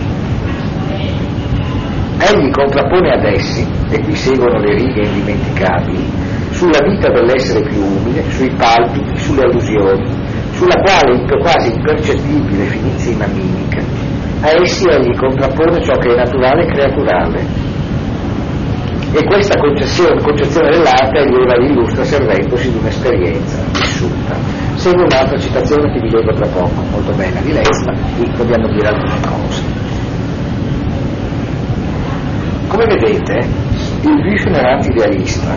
[2.19, 6.05] Egli contrappone ad essi, e qui seguono le righe indimenticabili,
[6.51, 10.16] sulla vita dell'essere più umile, sui palpiti, sulle allusioni,
[10.57, 13.83] sulla quale quasi impercettibile finizia mimica,
[14.41, 17.47] a essi egli contrappone ciò che è naturale e creaturale.
[19.13, 24.37] E questa concezione, concezione dell'arte egli ora illustra servendosi di un'esperienza vissuta.
[24.75, 28.69] Segue un'altra citazione che vi leggo tra poco, molto bella di Lenz, ma qui dobbiamo
[28.69, 29.63] dire alcune cose.
[32.69, 33.49] Come vedete,
[34.03, 35.55] il Büchner anti-idealista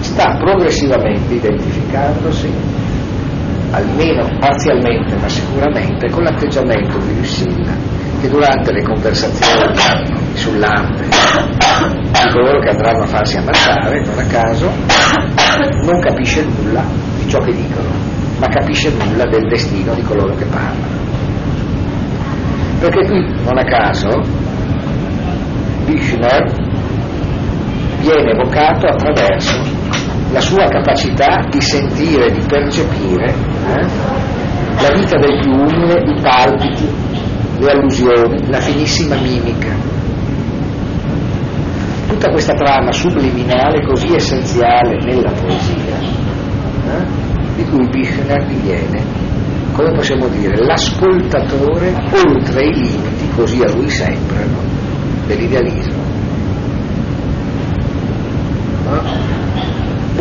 [0.00, 2.50] sta progressivamente identificandosi
[3.72, 7.72] almeno parzialmente ma sicuramente con l'atteggiamento di Lucilla
[8.20, 9.74] che durante le conversazioni
[10.34, 14.70] sull'arte di coloro che andranno a farsi ammazzare non a caso
[15.82, 16.84] non capisce nulla
[17.18, 18.12] di ciò che dicono
[18.42, 21.00] ma capisce nulla del destino di coloro che parlano.
[22.80, 24.08] Perché qui, non a caso,
[25.84, 26.52] Bishner
[28.00, 29.81] viene evocato attraverso
[30.32, 33.86] la sua capacità di sentire, di percepire eh,
[34.80, 36.88] la vita del più umile, i palpiti,
[37.58, 39.68] le allusioni, la finissima mimica.
[42.08, 47.06] Tutta questa trama subliminale così essenziale nella poesia, eh,
[47.56, 49.02] di cui Bichner diviene,
[49.72, 51.94] come possiamo dire, l'ascoltatore
[52.26, 54.60] oltre i limiti, così a lui sembrano,
[55.26, 56.01] dell'idealismo.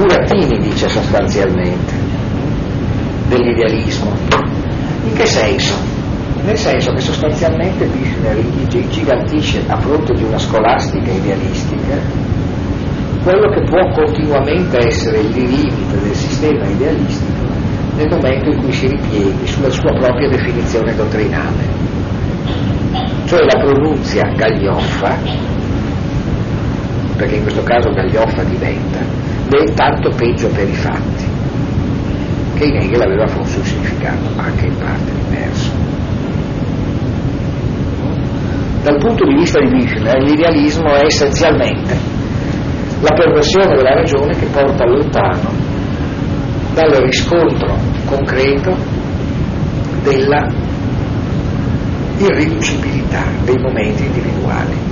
[0.01, 1.93] Burattini dice sostanzialmente
[3.27, 4.11] dell'idealismo.
[5.03, 5.75] In che senso?
[6.43, 8.43] Nel senso che sostanzialmente Bichner
[8.89, 11.99] gigantisce a fronte di una scolastica idealistica
[13.21, 17.45] quello che può continuamente essere il limite del sistema idealistico
[17.97, 21.63] nel momento in cui si ripieghi sulla sua propria definizione dottrinale,
[23.25, 25.15] cioè la pronunzia gaglioffa,
[27.17, 31.25] perché in questo caso gaglioffa diventa, beh, tanto peggio per i fatti,
[32.55, 35.71] che in Hegel aveva forse un significato anche in parte diverso.
[38.83, 41.97] Dal punto di vista di Bichler, l'idealismo è essenzialmente
[43.01, 45.51] la perversione della ragione che porta lontano
[46.73, 47.75] dal riscontro
[48.05, 48.75] concreto
[50.01, 50.47] della
[52.17, 54.90] irriducibilità dei momenti individuali,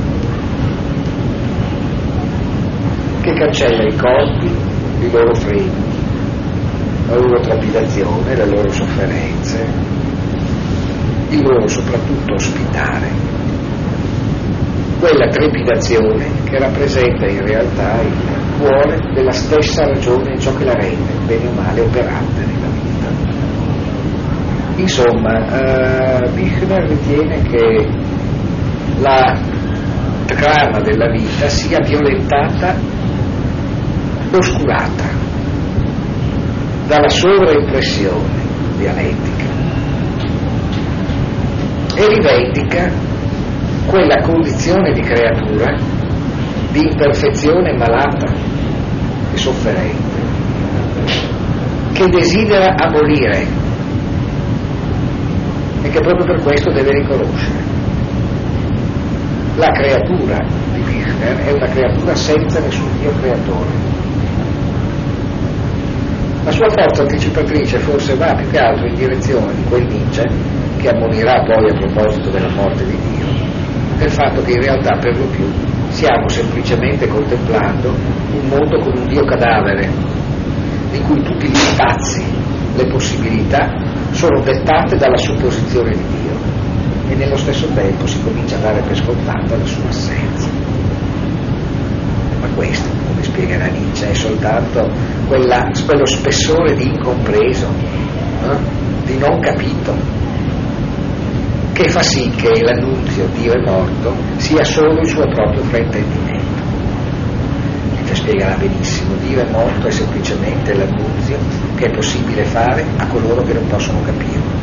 [3.22, 4.52] che cancella i corpi,
[5.02, 5.72] i loro freni,
[7.08, 9.66] la loro trepidazione, le loro sofferenze,
[11.30, 13.30] il loro soprattutto ospitare
[15.00, 18.14] quella trepidazione che rappresenta in realtà il
[18.58, 23.08] cuore della stessa ragione ciò che la rende, bene o male, operante nella vita.
[24.76, 27.90] Insomma, eh, Bichner ritiene che
[29.00, 29.40] la
[30.36, 32.76] trama della vita sia violentata,
[34.32, 35.06] oscurata
[36.88, 39.46] dalla sovraimpressione dialettica
[41.96, 42.92] e rivendica
[43.86, 45.76] quella condizione di creatura
[46.72, 48.32] di imperfezione malata
[49.34, 50.18] e sofferente
[51.94, 53.46] che desidera abolire
[55.82, 57.69] e che proprio per questo deve riconoscere.
[59.60, 60.38] La creatura
[60.72, 63.68] di Bichner è una creatura senza nessun Dio creatore.
[66.46, 70.24] La sua forza anticipatrice forse va più che altro in direzione di quel Nietzsche
[70.78, 73.28] che ammonirà poi a proposito della morte di Dio
[73.98, 75.46] del fatto che in realtà per lo più
[75.90, 79.90] stiamo semplicemente contemplando un mondo con un Dio cadavere,
[80.94, 82.24] in cui tutti gli spazi,
[82.78, 83.68] le possibilità
[84.12, 86.49] sono dettate dalla supposizione di Dio
[87.10, 90.48] e nello stesso tempo si comincia a dare per scontata la sua assenza.
[92.40, 94.88] Ma questo, come spiegherà Nietzsche, è soltanto
[95.28, 97.68] quella, quello spessore di incompreso,
[98.44, 98.58] eh?
[99.06, 99.94] di non capito,
[101.74, 106.68] che fa sì che l'annunzio Dio è morto sia solo il suo proprio fraintendimento.
[108.06, 111.38] Ci spiegherà benissimo, Dio è morto è semplicemente l'annunzio
[111.76, 114.59] che è possibile fare a coloro che non possono capirlo.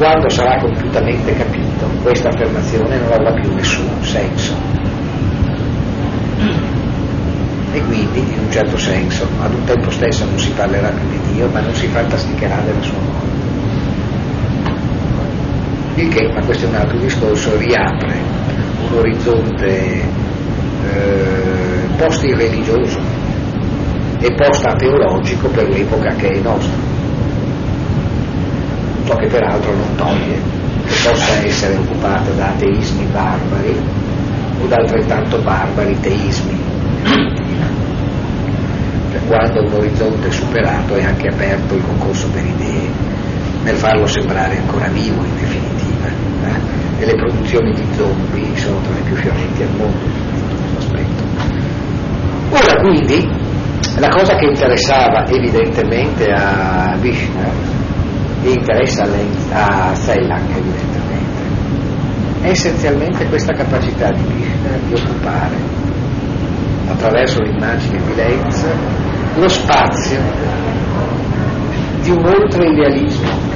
[0.00, 4.54] Quando sarà compiutamente capito, questa affermazione non avrà più nessun senso.
[7.74, 11.34] E quindi, in un certo senso, ad un tempo stesso non si parlerà più di
[11.34, 13.20] Dio, ma non si fantasticherà della sua morte
[15.96, 18.16] il che, ma questo è un altro discorso, riapre
[18.88, 22.98] un orizzonte eh, post-irreligioso
[24.18, 26.89] e post-ateologico per l'epoca che è nostra.
[29.10, 30.40] Ciò che peraltro non toglie
[30.86, 33.76] che possa essere occupata da ateismi barbari
[34.62, 36.56] o da altrettanto barbari teismi.
[39.10, 42.88] Per quando un orizzonte superato è anche aperto il concorso per idee,
[43.64, 46.06] nel farlo sembrare ancora vivo in definitiva
[46.46, 47.02] eh?
[47.02, 51.22] e le produzioni di zombie sono tra le più fiorenti al mondo in questo aspetto.
[52.50, 53.28] Ora quindi
[53.98, 57.70] la cosa che interessava evidentemente a Vishnu
[58.48, 59.04] interessa
[59.52, 60.98] a Sellang evidentemente
[62.42, 65.56] è essenzialmente questa capacità di Vishnu di occupare
[66.88, 68.66] attraverso l'immagine di Lenz
[69.36, 70.20] lo spazio
[72.00, 73.50] di un oltre idealismo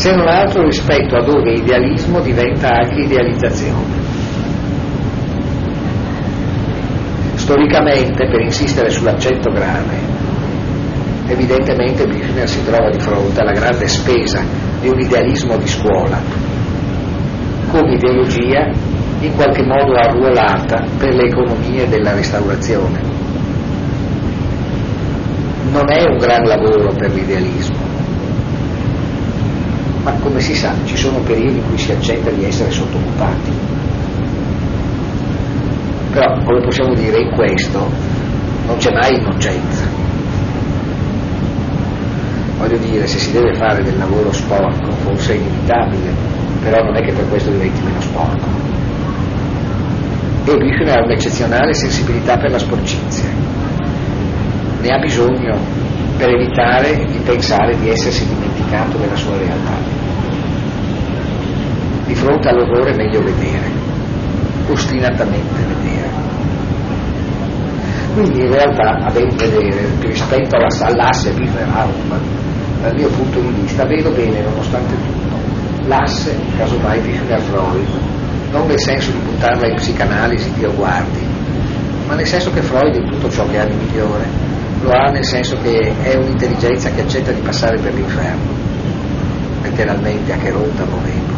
[0.00, 4.19] se non altro rispetto a dove idealismo diventa anche idealizzazione.
[7.50, 9.98] Storicamente, per insistere sull'accento grave,
[11.26, 14.40] evidentemente Büchner si trova di fronte alla grande spesa
[14.80, 16.20] di un idealismo di scuola
[17.66, 18.70] come ideologia
[19.22, 23.00] in qualche modo arruolata per le economie della restaurazione.
[25.72, 27.80] Non è un gran lavoro per l'idealismo,
[30.04, 33.50] ma come si sa ci sono periodi in cui si accetta di essere sottoccupati.
[36.12, 37.88] Però, come possiamo dire, in questo
[38.66, 39.84] non c'è mai innocenza.
[42.58, 46.12] Voglio dire, se si deve fare del lavoro sporco, forse è inevitabile,
[46.60, 48.46] però non è che per questo diventi meno sporco.
[50.44, 53.28] E Büchner ha un'eccezionale sensibilità per la sporcizia.
[54.80, 55.58] Ne ha bisogno
[56.16, 59.78] per evitare di pensare di essersi dimenticato della sua realtà.
[62.04, 63.70] Di fronte all'orrore è meglio vedere,
[64.68, 65.99] ostinatamente vedere.
[68.20, 72.20] Quindi in realtà, a ben vedere, rispetto all'asse Büchner-Hauptmann,
[72.82, 77.88] dal mio punto di vista, vedo bene, nonostante tutto, l'asse, casomai Büchner-Freud,
[78.50, 81.26] non nel senso di buttarla in psicanalisi, Dio guardi,
[82.08, 84.26] ma nel senso che Freud in tutto ciò che ha di migliore
[84.82, 88.52] lo ha nel senso che è un'intelligenza che accetta di passare per l'inferno,
[89.62, 91.32] letteralmente a che ronda volendo.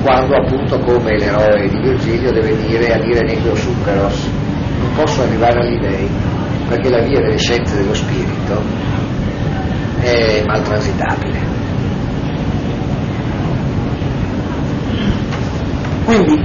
[0.00, 4.35] Quando appunto come l'eroe di Virgilio deve dire a dire nequeo superos,
[4.78, 6.08] non posso arrivare agli dei,
[6.68, 8.62] perché la via delle scienze dello spirito
[10.00, 11.54] è mal transitabile.
[16.04, 16.42] Quindi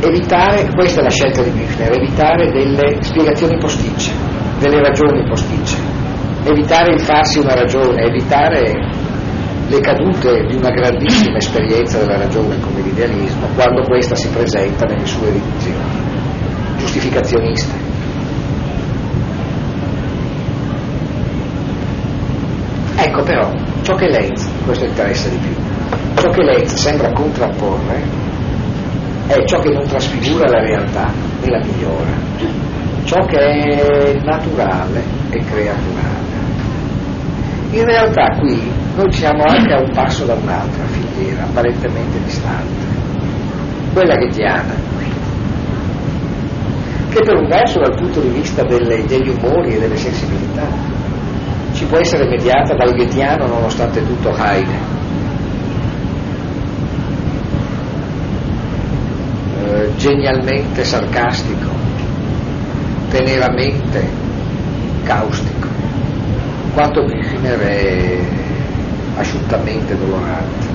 [0.00, 5.76] evitare, questa è la scelta di Büchner, evitare delle spiegazioni posticce delle ragioni posticce,
[6.44, 8.62] evitare il farsi una ragione, evitare
[9.68, 15.06] le cadute di una grandissima esperienza della ragione come l'idealismo quando questa si presenta nelle
[15.06, 16.05] sue divisioni
[16.76, 17.74] giustificazioniste.
[22.96, 23.52] Ecco però,
[23.82, 25.54] ciò che Lenz, questo interessa di più,
[26.16, 28.02] ciò che Lenz sembra contrapporre
[29.26, 31.12] è ciò che non trasfigura la realtà
[31.42, 32.56] e la migliora
[33.06, 36.24] ciò che è naturale e creaturale.
[37.70, 38.60] In realtà qui
[38.96, 42.84] noi siamo anche a un passo da un'altra filiera apparentemente distante,
[43.92, 44.74] quella ghetiana,
[47.16, 50.66] che per un verso dal punto di vista delle, degli umori e delle sensibilità
[51.72, 54.94] ci può essere mediata dal ghetiano nonostante tutto Heine.
[59.62, 61.70] Eh, genialmente sarcastico,
[63.08, 64.06] teneramente
[65.04, 65.68] caustico,
[66.74, 68.18] quanto Büchner è
[69.16, 70.66] asciuttamente dolorante,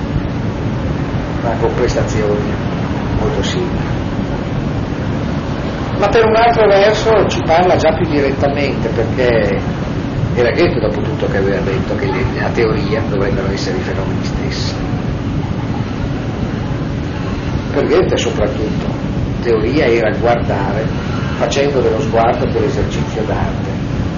[1.42, 2.52] ma con prestazioni
[3.20, 4.01] molto simili.
[6.02, 9.56] Ma per un altro verso ci parla già più direttamente perché
[10.34, 14.74] era Goethe dopo tutto che aveva detto che la teoria dovrebbero essere i fenomeni stessi.
[17.72, 18.90] Per Goethe soprattutto
[19.42, 20.84] teoria era guardare
[21.36, 23.70] facendo dello sguardo quell'esercizio d'arte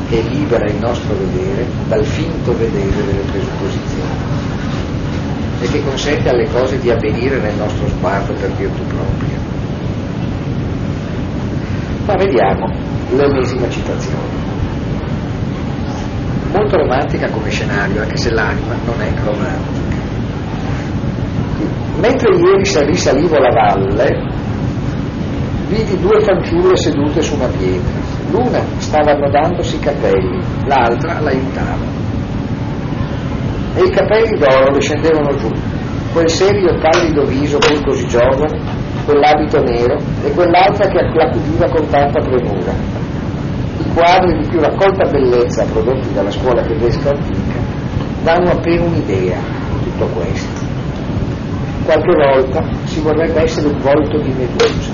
[0.09, 4.09] che libera il nostro vedere dal finto vedere delle presupposizioni
[5.61, 9.44] e che consente alle cose di avvenire nel nostro sguardo per virtù propria.
[12.07, 12.67] Ma vediamo
[13.15, 14.43] l'ennesima citazione.
[16.53, 19.97] Molto romantica come scenario, anche se l'anima non è romantica.
[22.01, 24.33] Mentre ieri risalivo la valle,
[25.69, 28.03] vidi due fanciulle sedute su una pietra.
[28.31, 32.03] L'una stava annodandosi i capelli, l'altra l'aiutava.
[33.77, 35.49] E i capelli d'oro le scendevano giù,
[36.13, 42.21] quel serio pallido viso poi così giovane, quell'abito nero e quell'altra che l'accudiva con tanta
[42.21, 42.73] premura.
[43.79, 47.59] I quadri di più raccolta bellezza prodotti dalla scuola tedesca antica
[48.23, 50.63] danno appena un'idea di tutto questo.
[51.85, 54.93] Qualche volta si vorrebbe essere un volto di Medusa,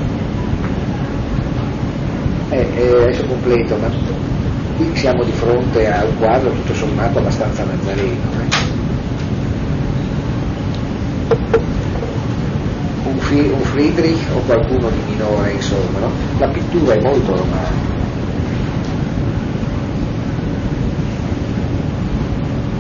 [2.51, 3.89] eh, eh, adesso completo, ma
[4.77, 8.17] qui siamo di fronte a un quadro tutto sommato abbastanza nazareno.
[8.41, 8.69] Eh?
[13.31, 16.11] Un, Friedrich o qualcuno di minore, insomma, no?
[16.39, 17.99] la pittura è molto romantica.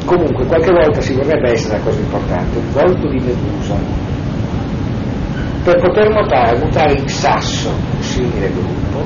[0.05, 3.77] Comunque, qualche volta si vorrebbe essere una cosa importante, un volto di Medusa,
[5.63, 9.05] per poter notare, mutare in sasso un simile gruppo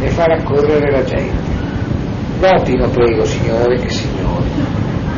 [0.00, 1.52] e far accorrere la gente.
[2.40, 4.50] Notino, prego, signore e signori,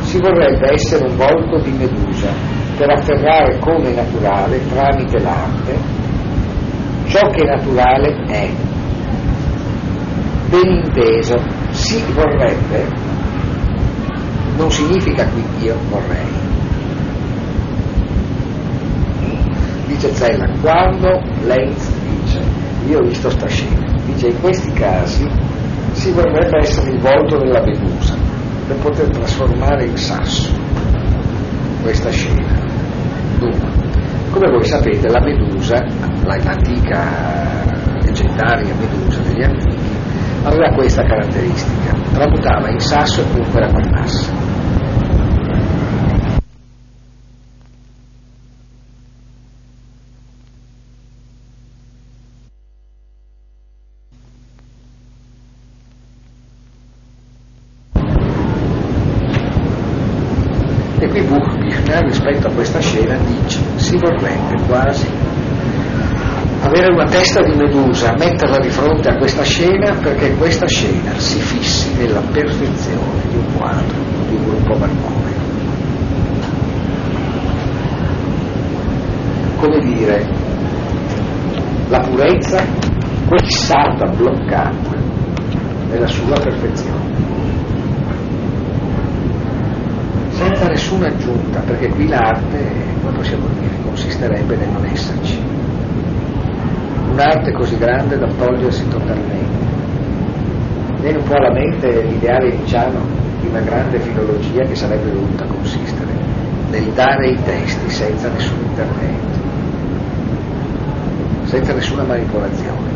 [0.02, 5.78] si vorrebbe essere un volto di Medusa per afferrare come naturale, tramite l'arte,
[7.06, 8.50] ciò che naturale è,
[10.48, 11.36] ben inteso,
[11.70, 13.06] si vorrebbe
[14.56, 16.44] non significa qui io vorrei.
[19.86, 22.40] Dice Zella, quando Lenz dice
[22.88, 25.28] io ho visto sta scena, dice in questi casi
[25.92, 28.14] si vorrebbe essere il volto della Medusa
[28.66, 30.50] per poter trasformare in sasso
[31.82, 32.65] questa scena.
[33.38, 33.68] Dunque,
[34.30, 35.76] come voi sapete la Medusa,
[36.24, 37.64] l'antica
[38.02, 39.96] leggendaria Medusa degli antichi,
[40.42, 44.44] aveva questa caratteristica, tramutava in sasso e comunque la guardasse.
[60.98, 65.06] E qui Buchbichner rispetto a questa scena dice si vorrebbe quasi
[66.62, 67.42] avere una testa
[67.96, 73.36] Medusa, metterla di fronte a questa scena perché questa scena si fissi nella perfezione di
[73.36, 73.96] un quadro,
[74.28, 75.44] di un gruppo marmoreo.
[79.56, 80.28] Come dire,
[81.88, 82.62] la purezza
[83.30, 84.94] fissata, bloccata
[85.88, 87.14] nella sua perfezione.
[90.32, 95.55] Senza nessuna aggiunta, perché qui l'arte, come possiamo dire, consisterebbe nel non esserci
[97.16, 99.64] un'arte così grande da togliersi totalmente.
[101.00, 102.98] Viene un po' alla mente l'ideale diciamo,
[103.40, 106.12] di una grande filologia che sarebbe dovuta consistere
[106.68, 109.38] nel dare i testi senza nessun intervento,
[111.44, 112.94] senza nessuna manipolazione.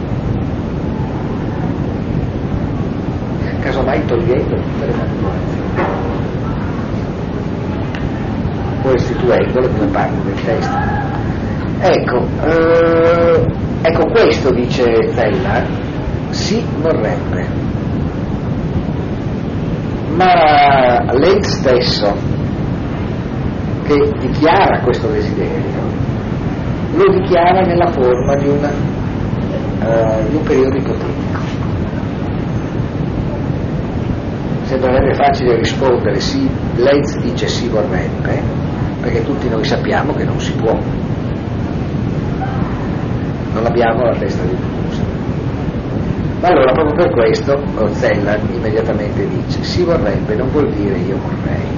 [3.60, 5.68] Casomai togliendo tutte le manipolazioni,
[8.82, 10.78] poi istituendole come parte del testo.
[11.82, 15.64] Ecco, eh, Ecco questo, dice Zella,
[16.28, 17.46] si vorrebbe.
[20.16, 22.14] Ma Lenz stesso,
[23.84, 25.80] che dichiara questo desiderio,
[26.94, 31.40] lo dichiara nella forma di, una, uh, di un periodo ipotetico.
[34.64, 38.42] Sembrerebbe facile rispondere sì, Lenz dice si vorrebbe,
[39.00, 40.78] perché tutti noi sappiamo che non si può
[43.52, 45.02] non abbiamo la testa di Medusa.
[46.40, 51.68] Ma allora proprio per questo Zella immediatamente dice si vorrebbe non vuol dire io vorrei.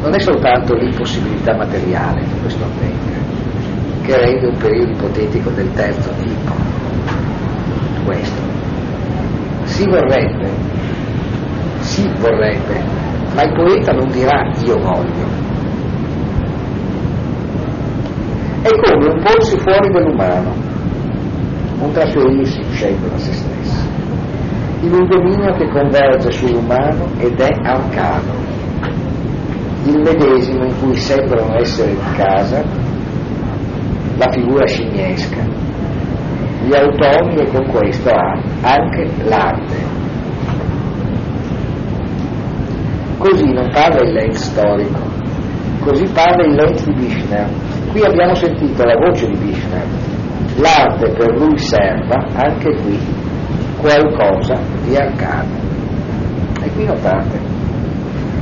[0.00, 3.18] Non è soltanto l'impossibilità materiale di questo avvenga,
[4.02, 6.54] che rende un periodo ipotetico del terzo tipo.
[8.04, 8.40] Questo.
[9.64, 10.48] Si vorrebbe,
[11.80, 12.84] si vorrebbe,
[13.34, 15.45] ma il poeta non dirà io voglio,
[18.66, 19.12] è come?
[19.12, 20.52] Un porsi fuori dell'umano,
[21.80, 23.84] un trasferirsi uscendo da se stesso,
[24.80, 28.34] in un dominio che converge sull'umano ed è arcano,
[29.84, 32.62] il medesimo in cui sembrano essere di casa
[34.16, 35.44] la figura scimmiesca,
[36.64, 38.10] gli automi e con questo
[38.62, 39.94] anche l'arte.
[43.18, 44.98] Così non parla il Lenz storico,
[45.80, 47.48] così parla il Lenz di Bischner,
[47.96, 49.86] Qui abbiamo sentito la voce di Bishner,
[50.56, 52.98] l'arte per lui serva anche qui
[53.80, 55.56] qualcosa di arcano.
[56.60, 57.40] E qui notate,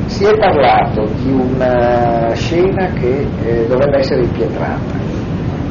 [0.07, 4.99] si è parlato di una scena che eh, dovrebbe essere impietrata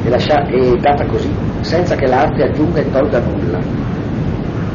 [0.05, 0.41] e, lascia,
[0.79, 1.29] data così,
[1.59, 3.59] senza che l'arte aggiunga e tolga nulla.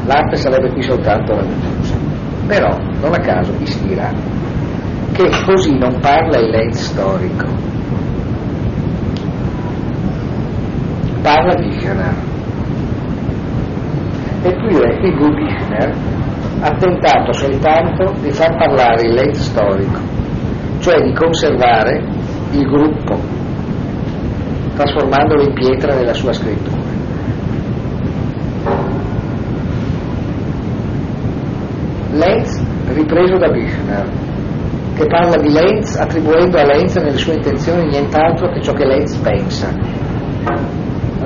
[0.05, 1.95] L'arte sarebbe qui soltanto la Medusa.
[2.45, 3.87] Però, non a caso, chi si
[5.13, 7.78] che così non parla il Lenz storico,
[11.29, 12.15] parla Bichner.
[14.41, 15.95] Eppure Igor Bichner
[16.61, 19.99] ha tentato soltanto di far parlare il late storico,
[20.79, 22.03] cioè di conservare
[22.51, 23.15] il gruppo,
[24.73, 26.87] trasformandolo in pietra nella sua scrittura.
[32.11, 32.59] Lenz
[32.91, 34.09] ripreso da Bichner,
[34.95, 39.15] che parla di Lenz attribuendo a Lenz nelle sue intenzioni nient'altro che ciò che Lenz
[39.17, 39.67] pensa,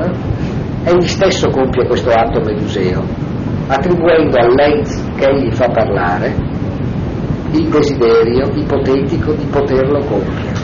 [0.01, 0.91] eh?
[0.91, 3.03] egli stesso compie questo atto meduseo,
[3.67, 6.35] attribuendo a Lenz che egli fa parlare
[7.51, 10.61] il desiderio ipotetico di poterlo compiere.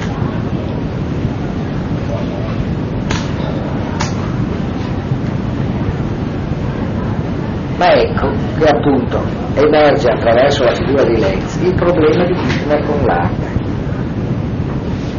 [7.78, 9.22] Ma ecco che appunto
[9.54, 13.58] emerge attraverso la figura di Lenz il problema di Kirchner con l'arte.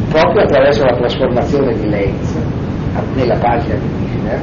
[0.09, 2.60] Proprio attraverso la trasformazione di Lenz
[3.13, 4.41] nella pagina di Kirchner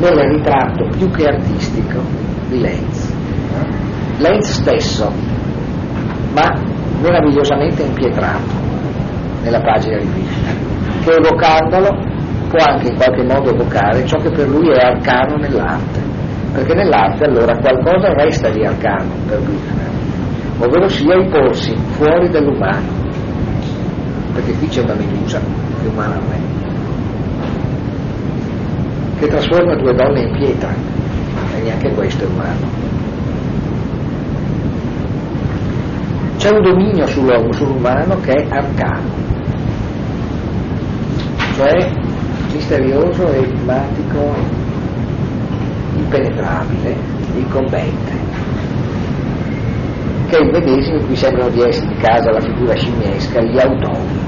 [0.00, 2.00] nel ritratto più che artistico
[2.48, 3.12] di Lenz.
[4.18, 5.12] Lenz stesso,
[6.32, 6.52] ma
[7.00, 8.58] meravigliosamente impietrato
[9.42, 10.52] nella pagina di Krishna,
[11.02, 11.88] che evocandolo
[12.48, 16.00] può anche in qualche modo evocare ciò che per lui è arcano nell'arte,
[16.52, 19.88] perché nell'arte allora qualcosa resta di arcano per Krishna,
[20.58, 22.98] ovvero sia i porsi fuori dell'umano,
[24.32, 26.59] perché qui c'è una medusa che umana non è
[29.20, 30.74] che trasforma due donne in pietra.
[31.54, 32.88] E neanche questo è umano.
[36.38, 39.10] C'è un dominio sull'uomo, sull'umano che è arcano,
[41.56, 41.90] cioè
[42.50, 44.34] misterioso, enigmatico,
[45.96, 46.96] impenetrabile,
[47.36, 48.12] incombente,
[50.28, 53.58] che è il medesimo in cui sembrano di essere di casa la figura scimmiesca, gli
[53.58, 54.19] autori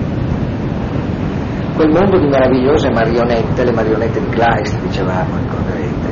[1.82, 6.10] quel mondo di meravigliose marionette, le marionette di Kleist, dicevamo, ricorderete,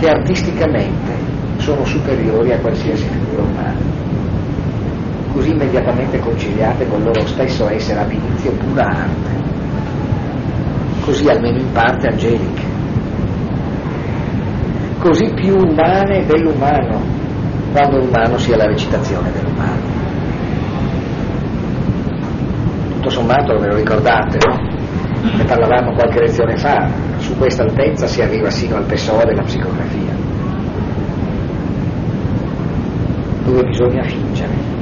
[0.00, 1.12] che artisticamente
[1.58, 3.78] sono superiori a qualsiasi figura umana,
[5.32, 9.30] così immediatamente conciliate con loro stesso essere ab inizio pura arte,
[11.04, 12.64] così almeno in parte angeliche,
[14.98, 17.00] così più umane dell'umano,
[17.70, 19.95] quando l'umano sia la recitazione dell'umano
[23.06, 25.34] tutto sommato ve lo ricordate, no?
[25.36, 26.88] Ne parlavamo qualche lezione fa,
[27.18, 30.12] su questa altezza si arriva sino al PSOA della psicografia,
[33.44, 34.74] dove bisogna fingere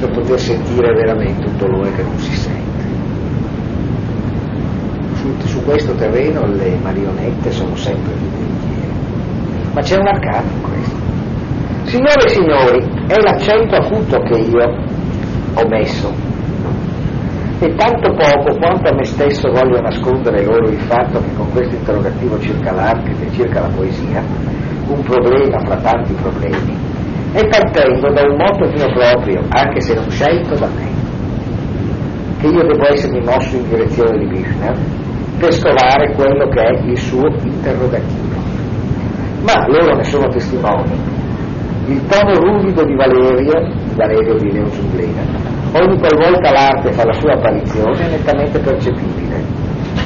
[0.00, 2.58] per poter sentire veramente un dolore che non si sente.
[5.14, 8.92] Su, su questo terreno le marionette sono sempre più veritiere,
[9.72, 10.98] ma c'è un arcano in questo.
[11.84, 14.88] Signore e signori, è l'accento acuto che io
[15.54, 16.12] ho messo.
[17.62, 21.74] E tanto poco quanto a me stesso voglio nascondere loro il fatto che con questo
[21.74, 24.22] interrogativo circa l'arte e circa la poesia,
[24.86, 26.74] un problema fra tanti problemi,
[27.32, 30.88] e partendo da un moto mio proprio, anche se non scelto da me,
[32.40, 34.72] che io devo essermi mosso in direzione di Krishna
[35.38, 38.38] per scovare quello che è il suo interrogativo.
[39.42, 40.92] Ma loro ne sono testimoni.
[41.86, 45.22] Il tono ruvido di Valerio Valerio di Leo Giublena.
[45.72, 49.42] Ogni qualvolta l'arte fa la sua apparizione è nettamente percepibile.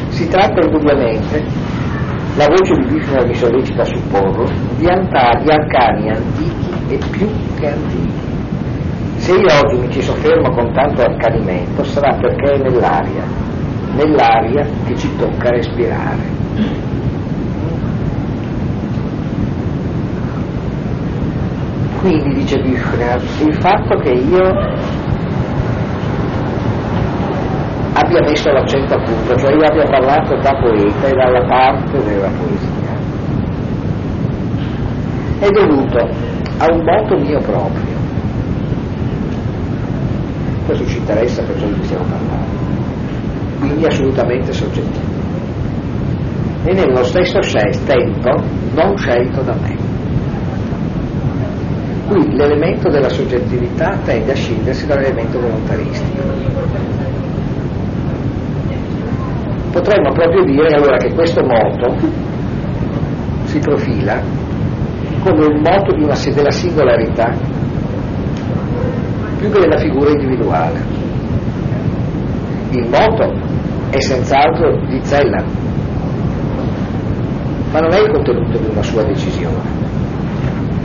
[0.09, 1.43] Si tratta indubbiamente,
[2.37, 7.29] la voce di Vishnu mi sollecita a supporlo, di, anta, di arcani antichi e più
[7.59, 8.13] che antichi.
[9.17, 13.25] Se io oggi mi ci soffermo con tanto accanimento sarà perché è nell'aria,
[13.95, 16.23] nell'aria che ci tocca respirare.
[22.05, 24.43] Quindi, dice Büchner, il fatto che io
[27.95, 32.29] abbia messo l'accento a punto, cioè io abbia parlato da poeta e dalla parte della
[32.29, 32.93] poesia,
[35.39, 35.99] è dovuto
[36.59, 37.97] a un moto mio proprio.
[40.67, 42.63] Questo ci interessa per ciò di cui stiamo parlando.
[43.61, 45.23] Quindi assolutamente soggettivo.
[46.65, 47.39] E nello stesso
[47.87, 48.43] tempo
[48.75, 49.74] non scelto da me.
[52.15, 56.23] Qui l'elemento della soggettività tende a scindersi dall'elemento volontaristico.
[59.73, 61.97] Potremmo proprio dire allora che questo moto
[63.47, 64.23] si profila
[65.25, 67.33] come un moto una, della singolarità
[69.39, 70.85] più che della figura individuale.
[72.71, 73.35] Il moto
[73.91, 75.43] è senz'altro di Zella,
[77.73, 79.85] ma non è il contenuto di una sua decisione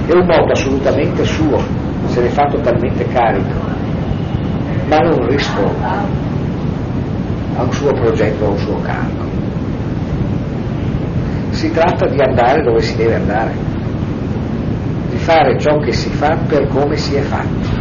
[0.09, 1.61] è un modo assolutamente suo,
[2.07, 3.59] se ne fa totalmente carico,
[4.87, 5.85] ma non risponde
[7.55, 9.27] a un suo progetto a un suo carico.
[11.51, 13.53] Si tratta di andare dove si deve andare,
[15.11, 17.77] di fare ciò che si fa per come si è fatto.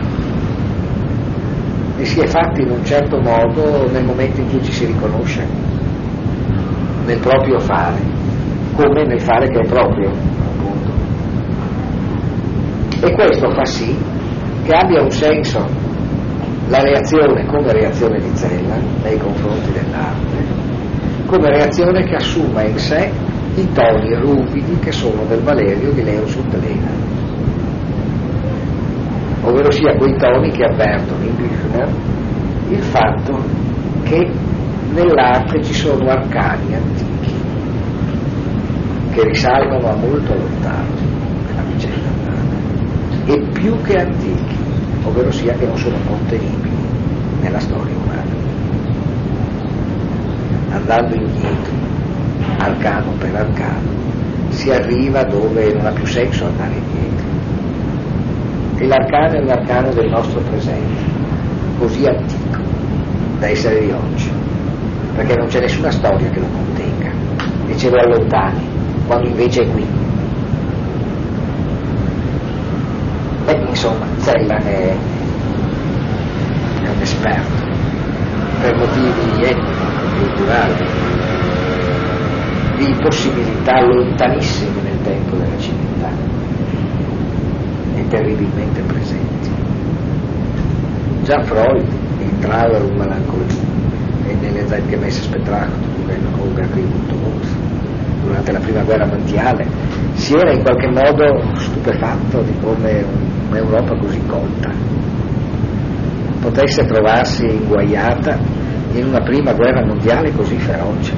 [1.97, 5.47] E si è fatti in un certo modo nel momento in cui ci si riconosce,
[7.07, 7.97] nel proprio fare,
[8.75, 10.28] come nel fare che è proprio
[13.01, 13.97] e questo fa sì
[14.65, 15.65] che abbia un senso
[16.69, 20.45] la reazione come reazione di Zella nei confronti dell'arte,
[21.27, 23.11] come reazione che assuma in sé
[23.55, 26.91] i toni ruvidi che sono del Valerio di Leo Suttelena,
[29.43, 31.89] ovvero sia quei toni che avvertono in Büchner
[32.69, 33.43] il fatto
[34.03, 34.31] che
[34.93, 37.35] nell'arte ci sono arcani antichi
[39.13, 40.95] che risalgono a molto lontano
[41.49, 42.08] e
[43.59, 44.57] più che antichi,
[45.03, 46.77] ovvero sia che non sono contenibili
[47.41, 48.37] nella storia umana.
[50.71, 51.73] andando indietro,
[52.59, 53.89] arcano per arcano,
[54.51, 57.27] si arriva dove non ha più senso andare indietro.
[58.77, 61.03] E l'arcano è l'arcano del nostro presente,
[61.79, 62.61] così antico
[63.41, 64.31] da essere di oggi,
[65.17, 67.11] perché non c'è nessuna storia che lo contenga
[67.67, 68.61] e ce lo allontani,
[69.07, 70.08] quando invece è qui.
[73.49, 74.95] Beh, insomma, Zellan è,
[76.83, 77.65] è un esperto
[78.61, 79.73] per motivi etnici,
[80.19, 80.87] culturali,
[82.77, 86.11] di possibilità lontanissime nel tempo della civiltà
[87.95, 89.51] e terribilmente presenti.
[91.23, 91.87] Già Freud,
[92.19, 93.57] in Trauer und Melancolie
[94.27, 97.09] e nelle Zeitgemäßes Betrachtung dello Holger Wilhelm
[98.25, 99.67] durante la prima guerra mondiale,
[100.13, 104.89] si era in qualche modo stupefatto di come un'Europa così colta
[106.41, 108.39] potesse trovarsi inguaiata
[108.93, 111.13] in una prima guerra mondiale così feroce.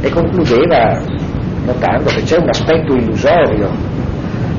[0.00, 1.00] E concludeva
[1.64, 3.70] notando che c'è un aspetto illusorio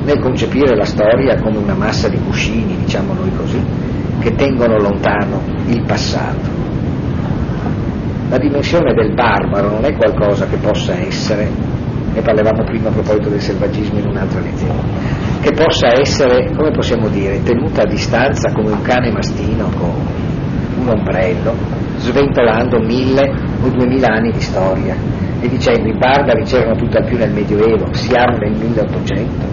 [0.05, 3.61] nel concepire la storia come una massa di cuscini, diciamo noi così,
[4.19, 6.61] che tengono lontano il passato.
[8.29, 11.49] La dimensione del barbaro non è qualcosa che possa essere,
[12.13, 14.81] ne parlavamo prima a proposito del selvaggismo in un'altra lezione,
[15.41, 19.93] che possa essere, come possiamo dire, tenuta a distanza come un cane mastino con
[20.77, 21.55] un ombrello,
[21.97, 23.31] sventolando mille
[23.63, 24.95] o duemila anni di storia
[25.39, 29.45] e dicendo i barbari c'erano tutt'al più nel Medioevo, siamo nel 1800,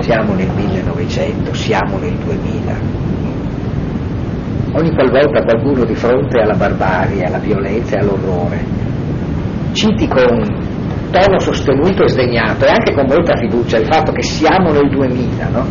[0.00, 2.98] siamo nel 1900, siamo nel 2000.
[4.72, 8.80] Ogni qualvolta qualcuno di fronte alla barbarie, alla violenza e all'orrore
[9.72, 10.59] citi con
[11.10, 15.48] tono sostenuto e sdegnato e anche con molta fiducia il fatto che siamo nel 2000,
[15.48, 15.66] no?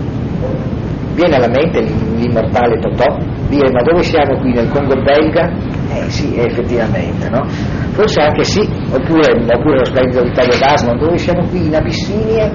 [1.13, 3.17] Viene alla mente l'immortale Totò
[3.49, 5.51] dire ma dove siamo qui nel Congo belga?
[5.91, 7.45] Eh sì, effettivamente, no?
[7.91, 12.51] Forse anche sì, oppure, oppure lo splendido Vittorio Dasman, dove siamo qui in Abissinia?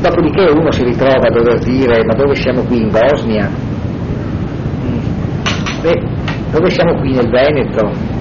[0.00, 3.50] Dopodiché uno si ritrova a dover dire ma dove siamo qui in Bosnia?
[5.82, 6.00] Beh,
[6.50, 8.17] dove siamo qui nel Veneto?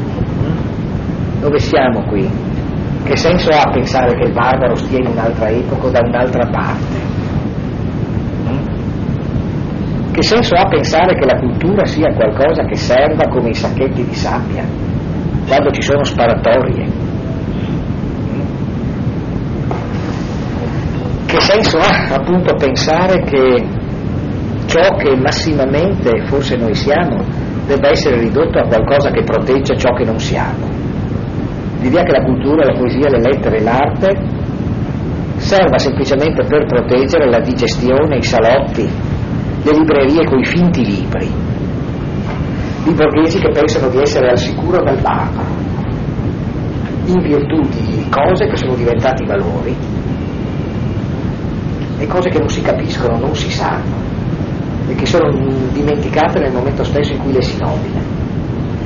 [1.39, 2.29] Dove siamo qui?
[3.03, 7.15] Che senso ha pensare che il barbaro stia in un'altra epoca o da un'altra parte?
[10.11, 14.15] Che senso ha pensare che la cultura sia qualcosa che serva come i sacchetti di
[14.15, 14.65] sabbia,
[15.47, 16.85] quando ci sono sparatorie?
[21.27, 23.63] Che senso ha appunto pensare che
[24.65, 27.23] ciò che massimamente forse noi siamo
[27.67, 30.76] debba essere ridotto a qualcosa che protegge ciò che non siamo?
[31.79, 34.45] L'idea che la cultura, la poesia, le lettere, l'arte
[35.37, 38.89] serva semplicemente per proteggere la digestione, i salotti,
[39.63, 41.29] le librerie con i finti libri,
[42.85, 45.55] i borghesi che pensano di essere al sicuro dal barbaro,
[47.05, 49.75] in virtù di cose che sono diventate valori
[51.99, 53.95] e cose che non si capiscono, non si sanno
[54.87, 55.29] e che sono
[55.71, 58.16] dimenticate nel momento stesso in cui le si nomina.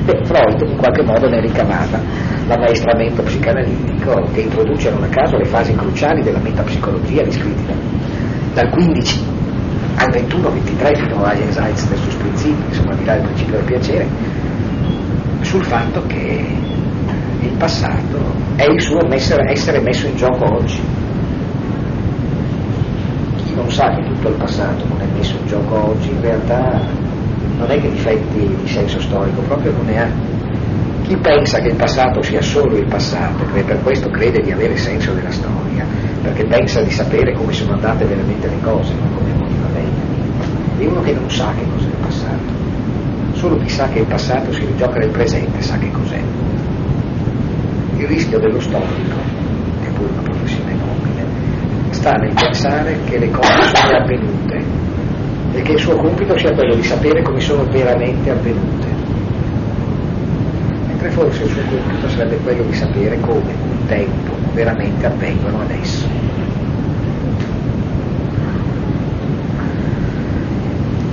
[0.03, 1.99] Beh, Freud in qualche modo ne ricavava
[2.47, 7.73] l'ammaestramento psicanalitico che introduce non a caso le fasi cruciali della metapsicologia descritta
[8.53, 9.19] dal 15
[9.95, 14.07] al 21-23 fino a Jenseits versus Prinzip, insomma di là del principio del piacere,
[15.41, 16.45] sul fatto che
[17.41, 18.17] il passato
[18.55, 20.79] è il suo essere messo in gioco oggi.
[23.35, 26.79] Chi non sa che tutto il passato non è messo in gioco oggi, in realtà
[27.61, 30.07] non è che difetti di senso storico, proprio non ne ha.
[31.03, 34.75] Chi pensa che il passato sia solo il passato, e per questo crede di avere
[34.77, 35.85] senso della storia,
[36.23, 39.29] perché pensa di sapere come sono andate veramente le cose, non come
[40.79, 42.59] è uno che non sa che cos'è il passato.
[43.33, 46.21] Solo chi sa che il passato si rigioca nel presente sa che cos'è.
[47.97, 49.17] Il rischio dello storico,
[49.83, 51.25] che pure è una professione nobile,
[51.91, 54.70] sta nel pensare che le cose sono avvenute
[55.53, 58.87] e che il suo compito sia quello di sapere come sono veramente avvenute.
[60.87, 66.07] Mentre forse il suo compito sarebbe quello di sapere come un tempo veramente avvengono adesso.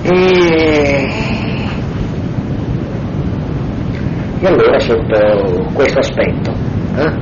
[0.03, 1.09] E,
[4.41, 6.53] e allora sotto questo aspetto,
[6.97, 7.13] eh,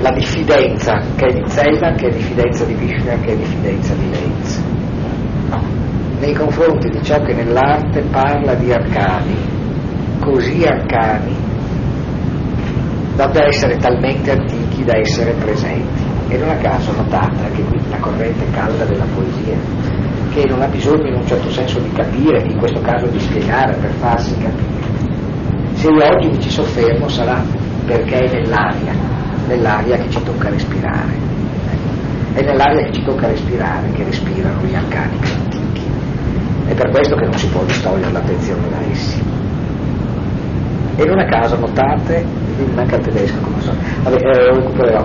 [0.00, 4.10] la diffidenza che è di Zella, che è diffidenza di Vishnu, che è diffidenza di
[4.10, 4.62] Lenz,
[6.20, 9.34] nei confronti di ciò che nell'arte parla di arcani,
[10.20, 11.34] così arcani
[13.16, 16.08] da essere talmente antichi da essere presenti.
[16.28, 19.56] E non a caso notate anche qui la corrente calda della poesia
[20.30, 23.74] che non ha bisogno in un certo senso di capire, in questo caso di spiegare
[23.74, 24.78] per farsi capire,
[25.74, 27.42] Se io oggi mi ci soffermo sarà
[27.84, 28.92] perché è nell'aria,
[29.48, 31.28] nell'aria che ci tocca respirare.
[32.34, 35.59] È nell'aria che ci tocca respirare che respirano gli arcani.
[36.70, 39.20] È per questo che non si può distogliere l'attenzione da essi.
[40.94, 42.24] E non a caso notate,
[42.74, 45.04] manca il tedesco come so, vabbè, eh, recupererò,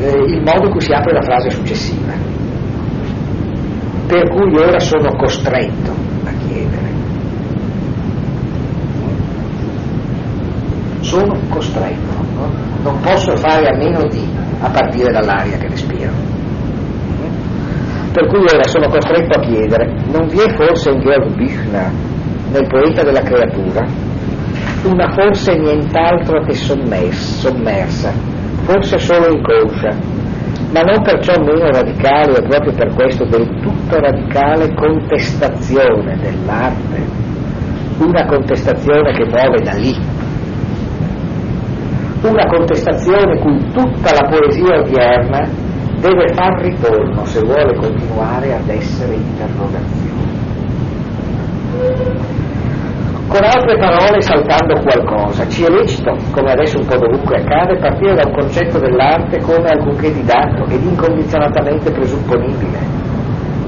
[0.00, 2.12] eh, il modo in cui si apre la frase successiva.
[4.08, 5.92] Per cui ora sono costretto
[6.24, 6.92] a chiedere.
[10.98, 12.50] Sono costretto, no?
[12.82, 14.28] non posso fare a meno di,
[14.60, 16.10] a partire dall'aria che respiro.
[18.14, 21.90] Per cui ora sono costretto a chiedere, non vi è forse in Georg Büchner,
[22.52, 23.84] nel poeta della creatura,
[24.84, 28.12] una forse nient'altro che sommersa, sommersa,
[28.62, 29.98] forse solo inconscia,
[30.70, 37.02] ma non perciò meno radicale e proprio per questo del tutto radicale contestazione dell'arte,
[37.98, 39.92] una contestazione che muove da lì,
[42.22, 45.63] una contestazione cui tutta la poesia odierna
[46.04, 50.32] deve far ritorno se vuole continuare ad essere interrogazione.
[53.26, 58.14] Con altre parole, saltando qualcosa, ci è lecito, come adesso un po' dovunque accade, partire
[58.14, 62.78] da un concetto dell'arte come alcunché di dato ed incondizionatamente presupponibile.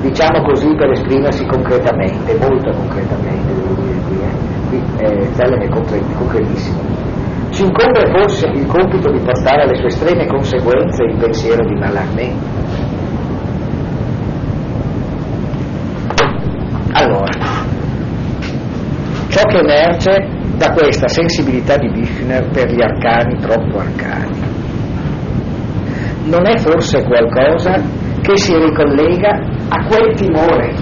[0.03, 4.69] Diciamo così per esprimersi concretamente, molto concretamente, devo dire qui, eh.
[4.69, 5.69] qui eh, è
[6.15, 7.16] concretissimo.
[7.57, 12.35] Ci incombe forse il compito di portare alle sue estreme conseguenze il pensiero di Mallarmé?
[16.93, 17.33] Allora,
[19.29, 20.29] ciò che emerge
[20.59, 24.39] da questa sensibilità di Büchner per gli arcani troppo arcani
[26.25, 27.73] non è forse qualcosa
[28.21, 29.31] che si ricollega
[29.69, 30.75] a quel timore,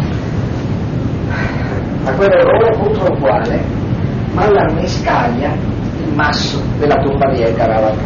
[2.04, 3.62] a quell'errore contro il quale
[4.32, 5.74] Mallarmé scaglia
[6.14, 7.96] masso della tomba di Edgar Allan.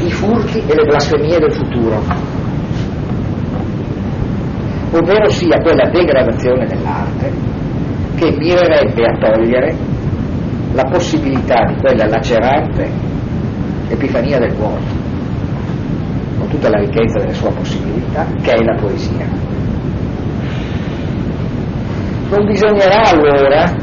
[0.00, 2.02] I furti e le blasfemie del futuro,
[4.92, 7.32] ovvero sia quella degradazione dell'arte
[8.16, 9.76] che mirerebbe a togliere
[10.74, 12.90] la possibilità di quella lacerante
[13.88, 14.80] epifania del cuore,
[16.38, 19.26] con tutta la ricchezza delle sue possibilità, che è la poesia.
[22.30, 23.81] Non bisognerà allora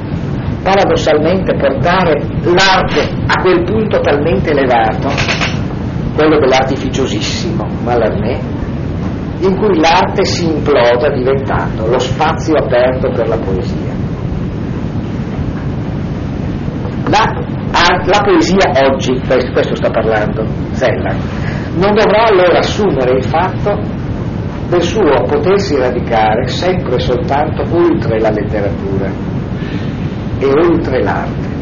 [0.64, 5.10] paradossalmente portare l'arte a quel punto talmente elevato,
[6.16, 8.40] quello dell'artificiosissimo Mallarmé,
[9.40, 13.98] in cui l'arte si imploda diventando lo spazio aperto per la poesia.
[17.08, 17.24] La,
[18.06, 21.16] la poesia oggi, questo, questo sta parlando Zella,
[21.76, 23.80] non dovrà allora assumere il fatto
[24.68, 29.39] del suo potersi radicare sempre e soltanto oltre la letteratura
[30.40, 31.58] e oltre l'arte.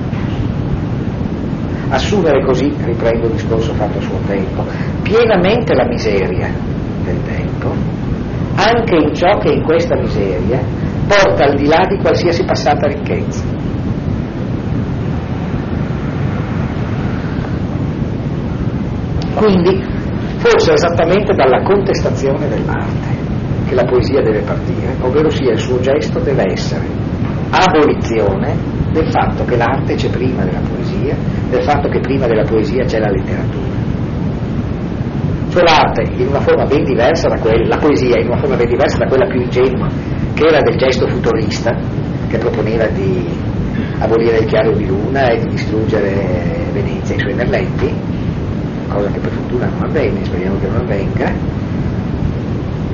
[1.90, 4.64] Assumere così, riprendo il discorso fatto a suo tempo,
[5.02, 6.50] pienamente la miseria
[7.04, 7.74] del tempo,
[8.56, 10.60] anche in ciò che in questa miseria
[11.08, 13.44] porta al di là di qualsiasi passata ricchezza.
[19.36, 19.82] Quindi,
[20.38, 23.16] forse esattamente dalla contestazione dell'arte
[23.66, 27.07] che la poesia deve partire, ovvero sia il suo gesto deve essere
[27.50, 28.56] abolizione
[28.92, 31.16] del fatto che l'arte c'è prima della poesia,
[31.50, 33.76] del fatto che prima della poesia c'è la letteratura.
[35.50, 38.70] Cioè l'arte in una forma ben diversa da quella, la poesia in una forma ben
[38.70, 39.88] diversa da quella più ingenua,
[40.34, 41.76] che era del gesto futurista,
[42.28, 43.28] che proponeva di
[44.00, 47.94] abolire il chiaro di luna e di distruggere Venezia e i suoi merletti,
[48.88, 51.32] cosa che per fortuna non avvenne, speriamo che non avvenga.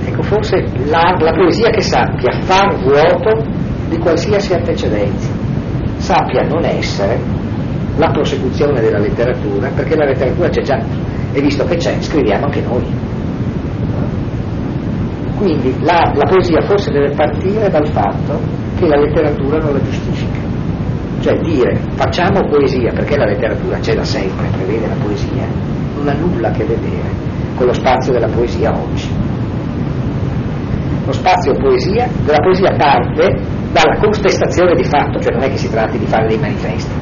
[0.06, 3.42] Ecco, forse la, la poesia che sappia far vuoto
[3.94, 5.30] di qualsiasi antecedenza,
[5.98, 7.20] sappia non essere
[7.98, 10.80] la prosecuzione della letteratura, perché la letteratura c'è già,
[11.32, 12.84] e visto che c'è, scriviamo anche noi.
[15.38, 18.40] Quindi la, la poesia forse deve partire dal fatto
[18.78, 20.40] che la letteratura non la giustifica.
[21.20, 25.46] Cioè dire facciamo poesia perché la letteratura c'è da sempre, prevede la poesia,
[25.98, 29.10] non ha nulla a che vedere con lo spazio della poesia oggi.
[31.06, 35.70] Lo spazio poesia, della poesia parte dalla contestazione di fatto, cioè non è che si
[35.70, 36.94] tratti di fare dei manifesti,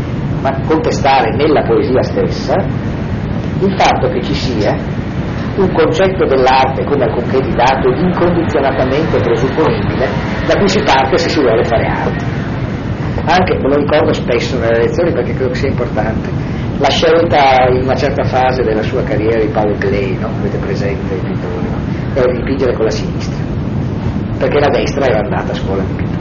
[0.42, 4.74] ma contestare nella poesia stessa il fatto che ci sia
[5.58, 7.06] un concetto dell'arte come
[7.54, 10.08] dato ed incondizionatamente presupponibile
[10.48, 12.26] da cui si parte se si vuole fare arte.
[13.26, 16.30] Anche, me lo ricordo spesso nelle lezioni perché credo che sia importante,
[16.78, 20.30] la scelta in una certa fase della sua carriera di Paolo Gley, no?
[20.40, 21.78] avete presente il pittore, no?
[22.14, 23.38] era di dipingere con la sinistra,
[24.40, 26.21] perché la destra era andata a scuola di pittura.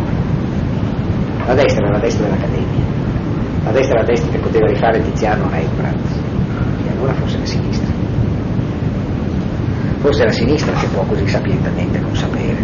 [1.47, 2.85] La destra era la destra dell'Accademia,
[3.65, 6.09] la destra era la destra che poteva rifare Tiziano Rembrandt,
[6.87, 7.89] e allora forse la sinistra.
[9.99, 12.57] Forse è la sinistra che può così sapientemente non sapere.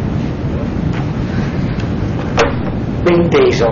[3.03, 3.71] Ben inteso,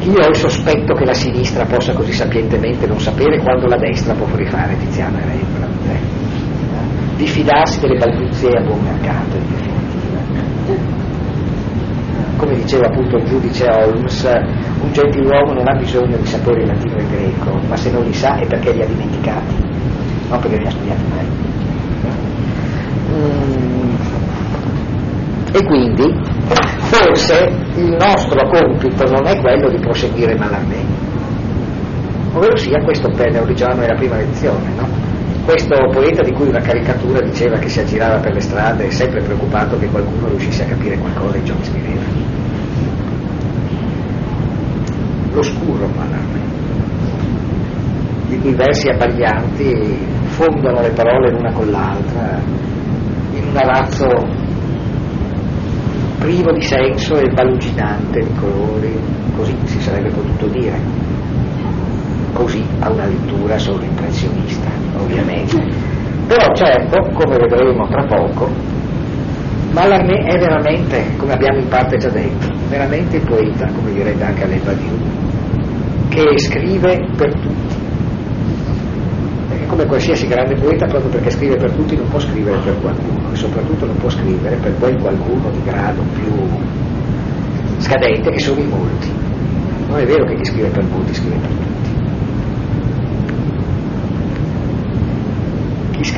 [0.00, 4.14] io ho il sospetto che la sinistra possa così sapientemente non sapere quando la destra
[4.14, 5.86] può rifare Tiziano e Rembrandt.
[5.86, 5.98] Eh?
[7.16, 10.95] Di fidarsi delle balbuzie a buon mercato, in definitiva
[12.36, 14.24] come diceva appunto il giudice Holmes,
[14.80, 18.04] un gentiluomo non ha bisogno di sapere il latino e il greco, ma se non
[18.04, 19.54] li sa è perché li ha dimenticati,
[20.28, 21.26] non perché li ha studiati mai.
[23.12, 23.94] Mm.
[25.52, 26.14] E quindi
[26.78, 30.84] forse il nostro compito non è quello di proseguire Mallarmé,
[32.34, 35.05] ovvero sia questo Penne, lo dicevamo nella prima lezione, no?
[35.46, 39.78] Questo poeta di cui una caricatura diceva che si aggirava per le strade sempre preoccupato
[39.78, 42.02] che qualcuno riuscisse a capire qualcosa di ciò che scriveva.
[45.30, 46.40] L'oscuro Mallarmé,
[48.26, 49.96] di cui versi abbaglianti
[50.30, 52.40] fondono le parole l'una con l'altra
[53.32, 54.08] in un arazzo
[56.18, 58.98] privo di senso e baluginante di colori,
[59.36, 61.04] così si sarebbe potuto dire.
[62.32, 65.56] Così a una lettura solo impressionista, ovviamente.
[66.26, 68.50] Però certo, come vedremo tra poco,
[69.76, 74.62] Mallarmé è veramente, come abbiamo in parte già detto, veramente poeta, come direbbe anche Alain
[74.64, 74.98] Badiou,
[76.08, 77.74] che scrive per tutti.
[79.48, 83.30] Perché come qualsiasi grande poeta, proprio perché scrive per tutti, non può scrivere per qualcuno,
[83.32, 86.32] e soprattutto non può scrivere per quel qualcuno di grado più
[87.78, 89.12] scadente, che sono i molti.
[89.88, 91.65] Non è vero che chi scrive per molti scrive per tutti.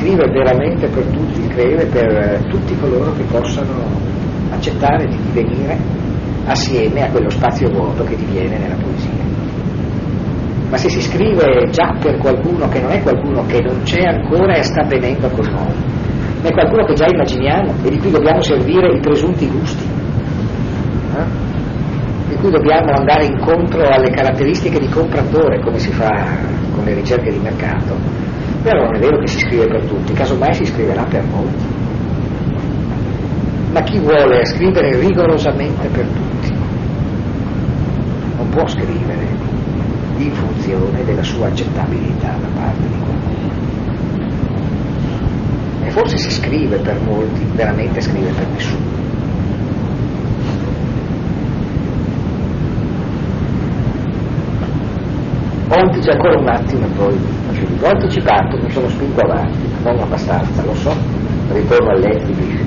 [0.09, 3.85] Scrive veramente per tutti, scrive per eh, tutti coloro che possano
[4.49, 5.77] accettare di divenire
[6.45, 9.27] assieme a quello spazio vuoto che diviene nella poesia.
[10.69, 14.55] Ma se si scrive già per qualcuno che non è qualcuno che non c'è ancora
[14.55, 15.73] e sta venendo con noi,
[16.41, 19.83] ma è qualcuno che già immaginiamo e di cui dobbiamo servire i presunti gusti,
[21.17, 21.47] eh?
[22.29, 26.37] di cui dobbiamo andare incontro alle caratteristiche di compratore, come si fa
[26.73, 28.28] con le ricerche di mercato,
[28.61, 31.65] però non è vero che si scrive per tutti, casomai si scriverà per molti.
[33.71, 36.53] Ma chi vuole scrivere rigorosamente per tutti
[38.37, 39.27] non può scrivere
[40.17, 43.37] in funzione della sua accettabilità da parte di qualcuno.
[45.83, 48.97] E forse si scrive per molti, veramente scrive per nessuno.
[55.71, 55.75] Ho
[56.11, 57.38] ancora un attimo e poi
[57.81, 60.93] ho anticipato, mi sono spinto avanti, non abbastanza, lo so,
[61.51, 62.59] ritorno al letto di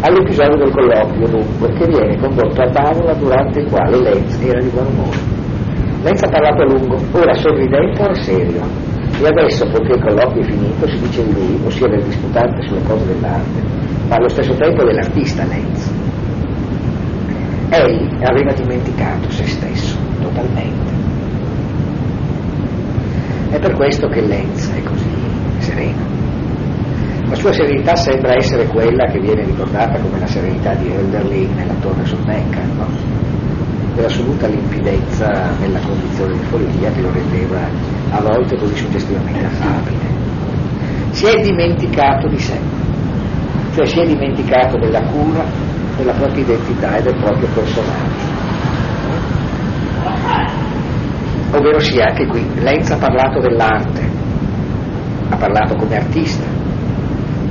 [0.00, 4.68] all'episodio del colloquio dunque, che viene condotto a tavola durante il quale Lenz era di
[4.68, 5.18] buon umore.
[6.02, 8.62] Lenz ha parlato a lungo, ora sorridente ora serio,
[9.20, 12.82] e adesso, poiché il colloquio è finito, si dice di lui, ossia del disputante sulle
[12.82, 13.62] cose dell'arte,
[14.08, 15.92] ma allo stesso tempo dell'artista Lenz.
[17.70, 20.87] Egli aveva dimenticato se stesso, totalmente
[23.50, 25.10] è per questo che Lenz è così
[25.58, 26.06] sereno.
[27.28, 31.74] La sua serenità sembra essere quella che viene ricordata come la serenità di Hölderlin nella
[31.80, 32.86] torre sul Neckar, no?
[33.92, 37.58] quell'assoluta limpidezza nella condizione di follia che lo rendeva
[38.10, 40.16] a volte così suggestivamente affabile.
[41.10, 42.58] Si è dimenticato di sé,
[43.74, 45.44] cioè si è dimenticato della cura
[45.96, 48.47] della propria identità e del proprio personaggio
[51.52, 54.00] ovvero sia anche qui Lenz ha parlato dell'arte,
[55.30, 56.44] ha parlato come artista,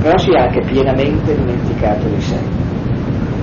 [0.00, 2.38] però si è anche pienamente dimenticato di sé.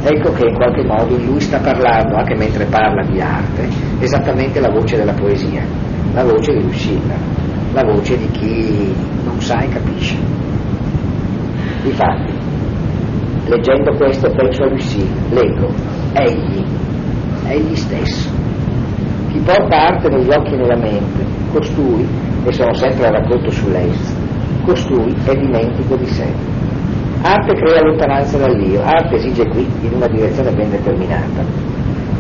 [0.04, 3.68] Ecco che in qualche modo lui sta parlando, anche mentre parla di arte,
[4.00, 5.64] esattamente la voce della poesia,
[6.14, 7.16] la voce di Lucilla,
[7.74, 10.16] la voce di chi non sa e capisce.
[11.84, 12.34] Infatti,
[13.48, 15.74] leggendo questo penso a Lucille, leggo,
[16.14, 16.64] egli,
[17.48, 18.45] egli stesso
[19.36, 22.08] chi porta arte negli occhi e nella mente, costui,
[22.46, 23.66] e sono sempre a racconto su
[24.64, 26.26] costui è dimentico di sé.
[27.22, 31.44] Arte crea lontananza dall'io, arte esige qui, in una direzione ben determinata,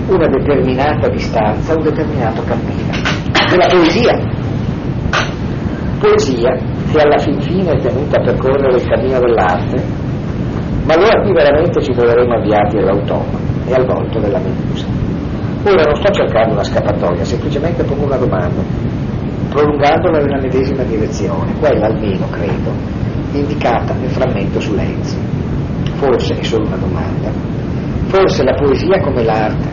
[0.07, 2.91] una determinata distanza, un determinato cammino.
[3.51, 4.19] E la poesia,
[5.99, 6.57] poesia
[6.91, 9.81] che alla fin fine è tenuta a percorrere il cammino dell'arte,
[10.85, 15.14] ma allora qui veramente ci troveremo avviati all'automa e al volto della Medusa.
[15.67, 18.61] Ora non sto cercando una scappatoia, semplicemente pongo una domanda,
[19.49, 22.71] prolungandola nella medesima direzione, quella almeno, credo,
[23.31, 25.17] indicata nel frammento su Lenz.
[25.95, 27.31] Forse è solo una domanda,
[28.09, 29.67] forse la poesia come l'arte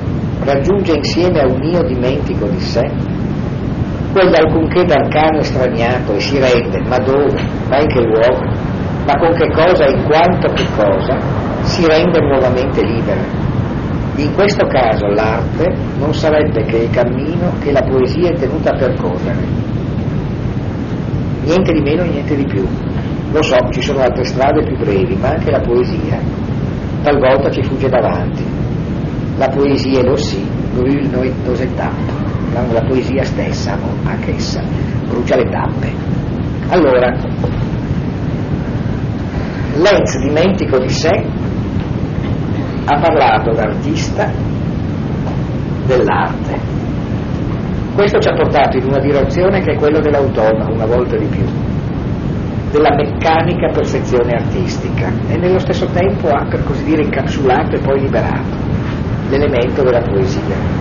[0.44, 2.90] raggiunge insieme a un io dimentico di sé,
[4.12, 7.38] quegli alcunché d'arcano estraniato e si rende, ma dove,
[7.68, 8.40] ma in che luogo,
[9.04, 11.18] ma con che cosa e in quanto che cosa,
[11.64, 13.51] si rende nuovamente libera.
[14.16, 18.76] In questo caso l'arte non sarebbe che il cammino che la poesia è tenuta a
[18.76, 19.46] percorrere.
[21.44, 22.66] Niente di meno, niente di più.
[23.32, 26.20] Lo so, ci sono altre strade più brevi, ma anche la poesia
[27.02, 28.44] talvolta ci fugge davanti.
[29.38, 32.20] La poesia, lo sì, brûle noi étapes.
[32.52, 34.62] La poesia stessa, anch'essa,
[35.08, 35.90] brucia le tappe.
[36.68, 37.10] Allora,
[39.76, 41.24] Lenz, dimentico di sé,
[42.84, 44.30] ha parlato d'artista
[45.86, 46.60] dell'arte.
[47.94, 51.44] Questo ci ha portato in una direzione che è quella dell'automa, una volta di più,
[52.70, 58.00] della meccanica percezione artistica e nello stesso tempo ha per così dire incapsulato e poi
[58.00, 58.56] liberato
[59.28, 60.80] l'elemento della poesia.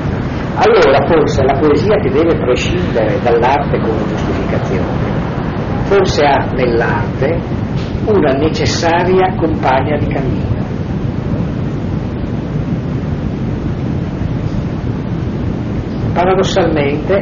[0.56, 5.10] Allora forse la poesia che deve prescindere dall'arte come giustificazione,
[5.84, 7.40] forse ha nell'arte
[8.06, 10.61] una necessaria compagna di cammino
[16.14, 17.20] paradossalmente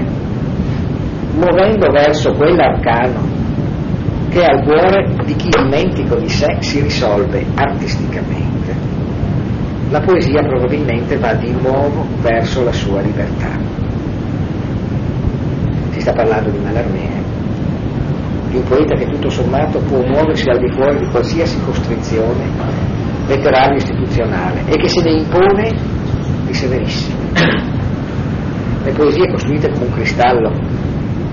[1.35, 3.37] muovendo verso quell'arcano
[4.29, 8.87] che al cuore di chi dimentico di sé si risolve artisticamente.
[9.89, 13.57] La poesia probabilmente va di nuovo verso la sua libertà.
[15.89, 17.09] Si sta parlando di Mallarmé,
[18.49, 22.45] di un poeta che tutto sommato può muoversi al di fuori di qualsiasi costrizione
[23.27, 25.71] letteraria istituzionale e che se ne impone
[26.45, 27.17] di severissimo
[28.89, 30.51] le poesie costruite come un cristallo,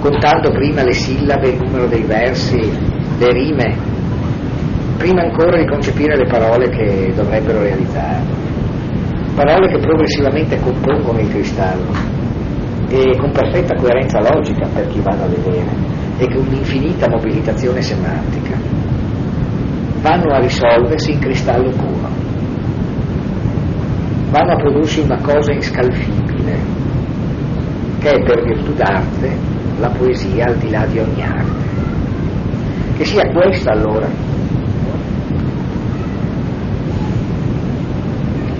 [0.01, 2.61] contando prima le sillabe, il numero dei versi,
[3.19, 3.75] le rime,
[4.99, 8.45] prima ancora di concepire le parole che dovrebbero realizzare.
[9.35, 11.93] Parole che progressivamente compongono il cristallo
[12.89, 15.67] e con perfetta coerenza logica per chi vada a vedere
[16.19, 18.55] e con un'infinita mobilitazione semantica.
[20.03, 22.09] Vanno a risolversi in cristallo puro,
[24.31, 26.76] vanno a prodursi una cosa inscalfibile,
[28.07, 29.37] che è per virtù d'arte
[29.81, 31.65] la poesia al di là di ogni arte.
[32.97, 34.07] Che sia questa allora.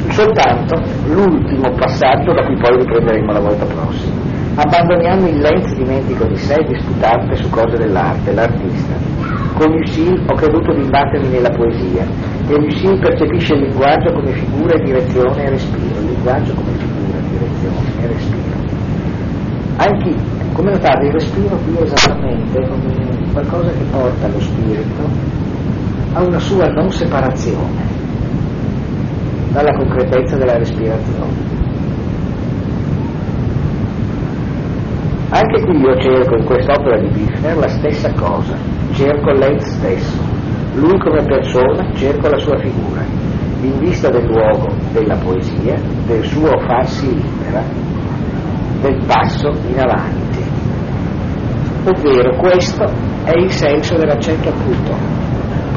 [0.09, 4.15] Soltanto l'ultimo passaggio da cui poi riprenderemo la volta prossima.
[4.57, 8.95] Abbandoniamo il Lenz dimentico di sé disputante su cose dell'arte, l'artista.
[9.55, 12.05] Con Lucille ho creduto di imbattermi nella poesia
[12.49, 17.19] e Lucille percepisce il linguaggio come figura e direzione e respiro, il linguaggio come figura,
[17.31, 18.76] direzione e respiro
[19.77, 20.15] anche
[20.53, 25.09] come notate il respiro qui è esattamente come qualcosa che porta lo spirito
[26.15, 27.97] a una sua non separazione
[29.51, 31.55] dalla concretezza della respirazione.
[35.29, 38.55] Anche qui io cerco in quest'opera di Biffner la stessa cosa,
[38.93, 40.23] cerco Lenz stesso,
[40.75, 43.03] lui come persona cerco la sua figura,
[43.61, 47.86] in vista del luogo della poesia, del suo farsi libera
[48.81, 50.45] del passo in avanti.
[51.85, 52.85] Ovvero questo
[53.25, 54.97] è il senso dell'accento acuto,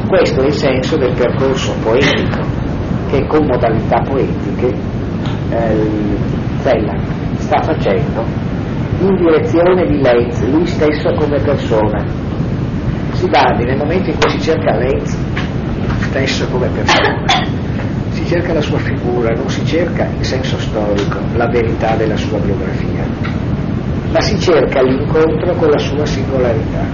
[0.07, 2.41] questo è il senso del percorso poetico
[3.09, 4.73] che con modalità poetiche
[5.49, 6.17] eh,
[6.61, 6.99] Zella
[7.37, 8.23] sta facendo
[9.01, 12.05] in direzione di Lenz, lui stesso come persona.
[13.11, 15.17] Si Sibardi nel momento in cui si cerca Lenz
[16.09, 17.58] stesso come persona
[18.29, 23.03] cerca la sua figura, non si cerca in senso storico la verità della sua biografia,
[24.11, 26.85] ma si cerca l'incontro con la sua singolarità,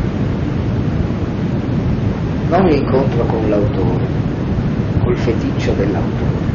[2.48, 4.06] non l'incontro con l'autore,
[5.04, 6.54] col feticcio dell'autore,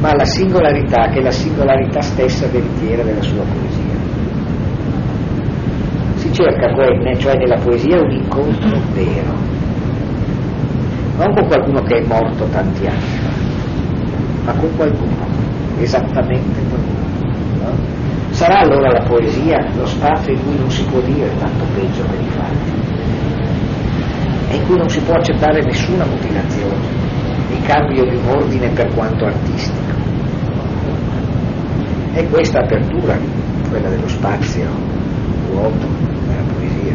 [0.00, 3.92] ma la singolarità che è la singolarità stessa veritiera della sua poesia.
[6.16, 6.68] Si cerca,
[7.16, 9.32] cioè nella poesia, un incontro vero,
[11.16, 13.13] non con qualcuno che è morto tanti anni
[14.44, 15.26] ma con qualcuno,
[15.80, 17.02] esattamente qualcuno.
[17.62, 18.02] No?
[18.30, 22.20] Sarà allora la poesia lo spazio in cui non si può dire tanto peggio per
[22.20, 22.82] i fatti
[24.50, 26.86] e in cui non si può accettare nessuna mutilazione,
[27.50, 29.92] il cambio di un ordine per quanto artistico.
[32.12, 33.16] E questa apertura,
[33.68, 34.66] quella dello spazio
[35.50, 35.86] vuoto
[36.26, 36.94] della poesia,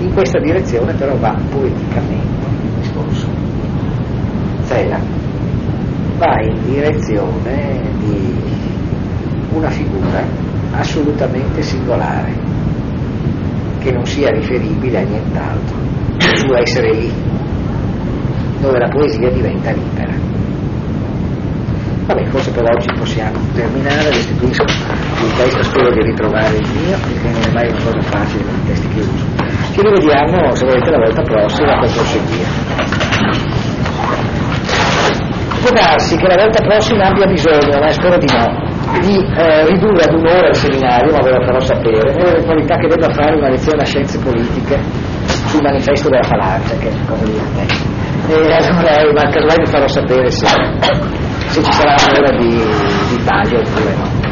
[0.00, 3.26] in questa direzione però va poeticamente il discorso.
[4.64, 5.15] Zela
[6.16, 8.34] va in direzione di
[9.52, 10.22] una figura
[10.72, 12.34] assolutamente singolare,
[13.80, 15.76] che non sia riferibile a nient'altro,
[16.18, 17.12] il suo essere lì,
[18.60, 20.14] dove la poesia diventa libera.
[22.06, 27.28] Vabbè, forse per oggi possiamo terminare, restituisco il testo, spero di ritrovare il mio, perché
[27.30, 29.24] non è mai una cosa facile con i testi che uso.
[29.72, 32.85] Ci rivediamo, se volete, la volta prossima per proseguire
[35.66, 38.46] può darsi che la volta prossima abbia bisogno, ma spero di no,
[39.00, 42.86] di eh, ridurre ad un'ora il seminario, ma ve lo farò sapere, nelle qualità che
[42.86, 44.80] debba fare una lezione a scienze politiche
[45.26, 47.66] sul manifesto della falange, che è una cosa di me.
[48.28, 52.62] E eh, allora, eh, ma casomai vi farò sapere se, se ci sarà un'ora di,
[53.08, 54.24] di taglio oppure no.